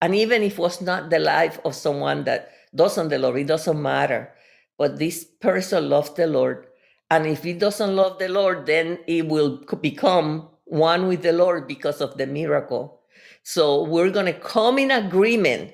[0.00, 3.46] And even if it was not the life of someone that doesn't the Lord, it
[3.46, 4.32] doesn't matter.
[4.76, 6.67] But this person loves the Lord
[7.10, 11.66] and if he doesn't love the Lord, then he will become one with the Lord
[11.66, 13.00] because of the miracle.
[13.42, 15.72] So we're going to come in agreement.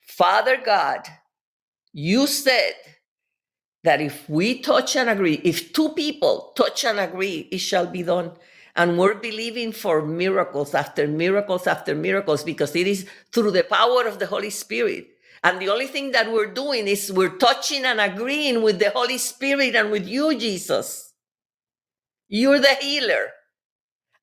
[0.00, 1.06] Father God,
[1.92, 2.74] you said
[3.84, 8.02] that if we touch and agree, if two people touch and agree, it shall be
[8.02, 8.32] done.
[8.74, 14.06] And we're believing for miracles after miracles after miracles because it is through the power
[14.06, 15.06] of the Holy Spirit
[15.44, 19.18] and the only thing that we're doing is we're touching and agreeing with the Holy
[19.18, 21.14] Spirit and with you, Jesus.
[22.28, 23.30] You're the healer.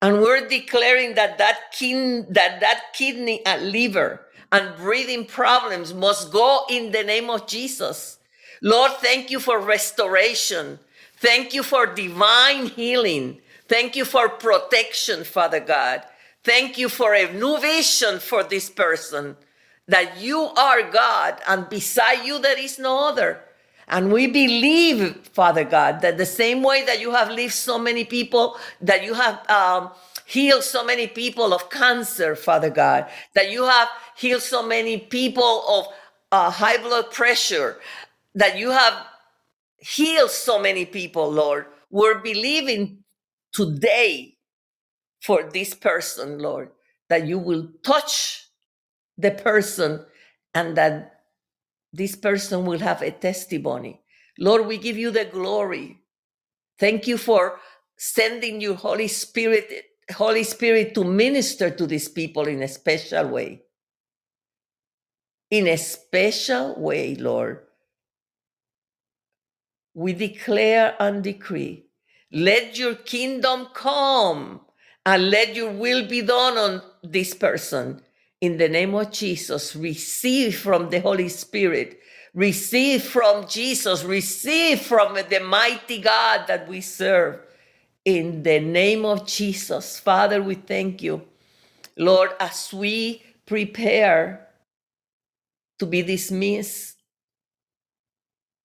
[0.02, 4.22] And we're declaring that that, kin- that, that kidney and liver
[4.52, 8.18] and breathing problems must go in the name of Jesus.
[8.62, 10.80] Lord, thank you for restoration.
[11.18, 13.42] Thank you for divine healing.
[13.68, 16.04] Thank you for protection, Father God.
[16.46, 19.36] Thank you for a new vision for this person
[19.90, 23.42] that you are God and beside you there is no other.
[23.88, 28.06] And we believe, Father God, that the same way that you have lived so many
[28.06, 29.90] people, that you have um,
[30.28, 35.64] healed so many people of cancer, Father God, that you have healed so many people
[35.68, 35.88] of
[36.32, 37.80] uh, high blood pressure,
[38.36, 38.94] that you have
[39.80, 41.66] healed so many people, Lord.
[41.90, 43.04] We're believing
[43.54, 44.38] today
[45.24, 46.70] for this person, Lord,
[47.10, 48.49] that you will touch
[49.20, 50.06] the person
[50.56, 51.24] and that
[51.92, 54.02] this person will have a testimony.
[54.40, 56.00] Lord, we give you the glory.
[56.80, 57.60] Thank you for
[57.98, 59.66] sending your Holy Spirit,
[60.16, 63.64] Holy Spirit to minister to these people in a special way.
[65.52, 67.60] In a special way, Lord.
[69.94, 71.88] We declare and decree,
[72.32, 74.62] let your kingdom come
[75.06, 78.02] and let your will be done on this person
[78.42, 82.00] in the name of Jesus, receive from the Holy Spirit,
[82.34, 87.40] receive from Jesus, receive from the mighty God that we serve.
[88.06, 91.22] In the name of Jesus, Father, we thank you.
[91.98, 94.48] Lord, as we prepare
[95.80, 96.96] to be dismissed,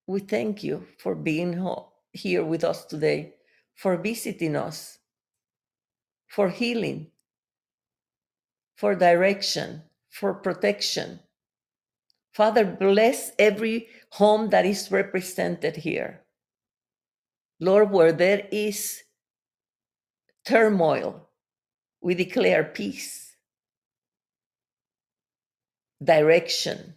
[0.07, 1.61] we thank you for being
[2.13, 3.35] here with us today,
[3.75, 4.99] for visiting us,
[6.29, 7.09] for healing,
[8.77, 11.21] for direction, for protection.
[12.33, 16.23] Father, bless every home that is represented here.
[17.61, 19.03] Lord, where there is
[20.47, 21.29] turmoil,
[22.03, 23.37] we declare peace,
[26.03, 26.95] direction,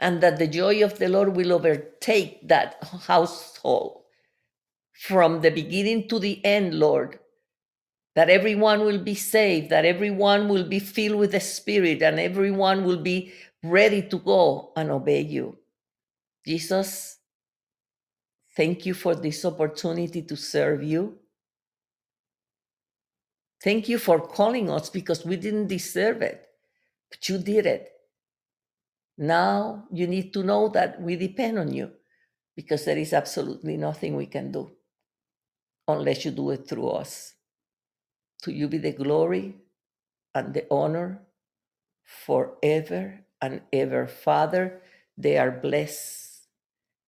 [0.00, 2.76] and that the joy of the Lord will overtake that
[3.06, 3.98] household.
[4.94, 7.18] from the beginning to the end, Lord.
[8.20, 12.84] That everyone will be saved, that everyone will be filled with the Spirit, and everyone
[12.84, 13.32] will be
[13.64, 15.56] ready to go and obey you.
[16.46, 17.16] Jesus,
[18.54, 21.16] thank you for this opportunity to serve you.
[23.64, 26.46] Thank you for calling us because we didn't deserve it,
[27.08, 27.90] but you did it.
[29.16, 31.90] Now you need to know that we depend on you
[32.54, 34.72] because there is absolutely nothing we can do
[35.88, 37.32] unless you do it through us.
[38.42, 39.56] To you be the glory
[40.34, 41.22] and the honor
[42.04, 44.06] forever and ever.
[44.06, 44.82] Father,
[45.18, 46.46] they are blessed.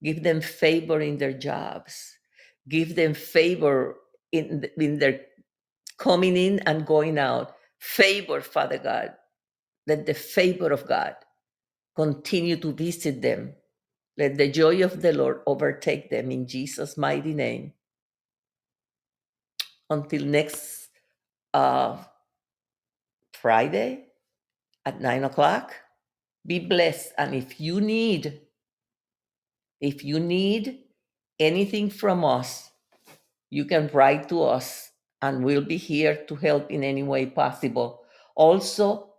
[0.03, 2.17] Give them favor in their jobs.
[2.69, 3.97] Give them favor
[4.33, 5.23] in, in their
[5.99, 7.55] coming in and going out.
[7.81, 9.15] Favor, Father God.
[9.87, 11.17] Let the favor of God
[11.97, 13.55] continue to visit them.
[14.19, 17.73] Let the joy of the Lord overtake them in Jesus' mighty name.
[19.91, 20.82] Until next
[21.55, 21.99] uh,
[23.35, 24.07] Friday
[24.85, 25.75] at nine o'clock,
[26.47, 27.13] be blessed.
[27.19, 28.41] And if you need,
[29.81, 30.85] if you need
[31.39, 32.71] anything from us,
[33.51, 38.01] you can write to us and we'll be here to help in any way possible.
[38.35, 39.15] Also,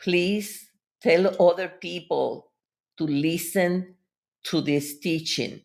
[0.00, 0.70] please
[1.02, 2.50] tell other people
[2.96, 3.94] to listen
[4.44, 5.60] to this teaching.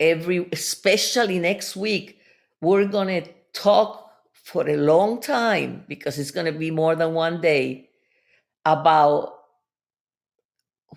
[0.00, 2.18] Every, especially next week,
[2.60, 4.03] we're going to talk
[4.44, 7.88] for a long time because it's going to be more than one day
[8.64, 9.32] about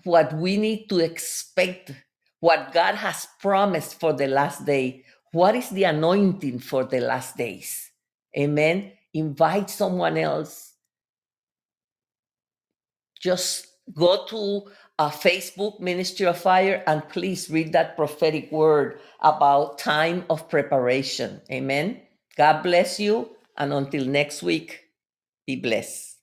[0.04, 1.92] what we need to expect,
[2.40, 5.02] what God has promised for the last day,
[5.32, 7.90] what is the anointing for the last days?
[8.38, 8.92] Amen.
[9.14, 10.74] Invite someone else.
[13.20, 19.78] Just go to a Facebook Ministry of Fire and please read that prophetic word about
[19.78, 21.40] time of preparation.
[21.50, 22.02] Amen.
[22.36, 23.30] God bless you.
[23.60, 24.84] And until next week,
[25.44, 26.14] be blessed.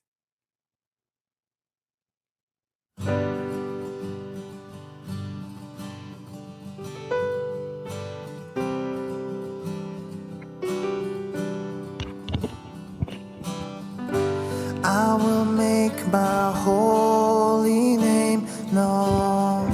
[14.82, 19.70] I will make my holy name known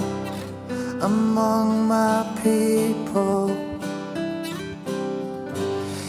[1.00, 3.54] among my people.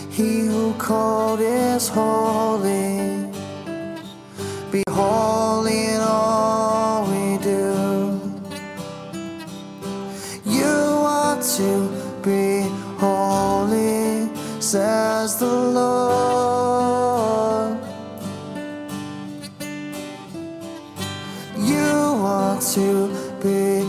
[0.10, 1.23] He who called
[1.84, 3.28] is holy.
[4.72, 8.22] Be holy in all we do.
[10.46, 10.76] You
[11.18, 11.70] are to
[12.24, 12.46] be
[12.98, 14.30] holy,
[14.62, 17.78] says the Lord.
[21.58, 21.92] You
[22.38, 22.88] are to
[23.44, 23.84] be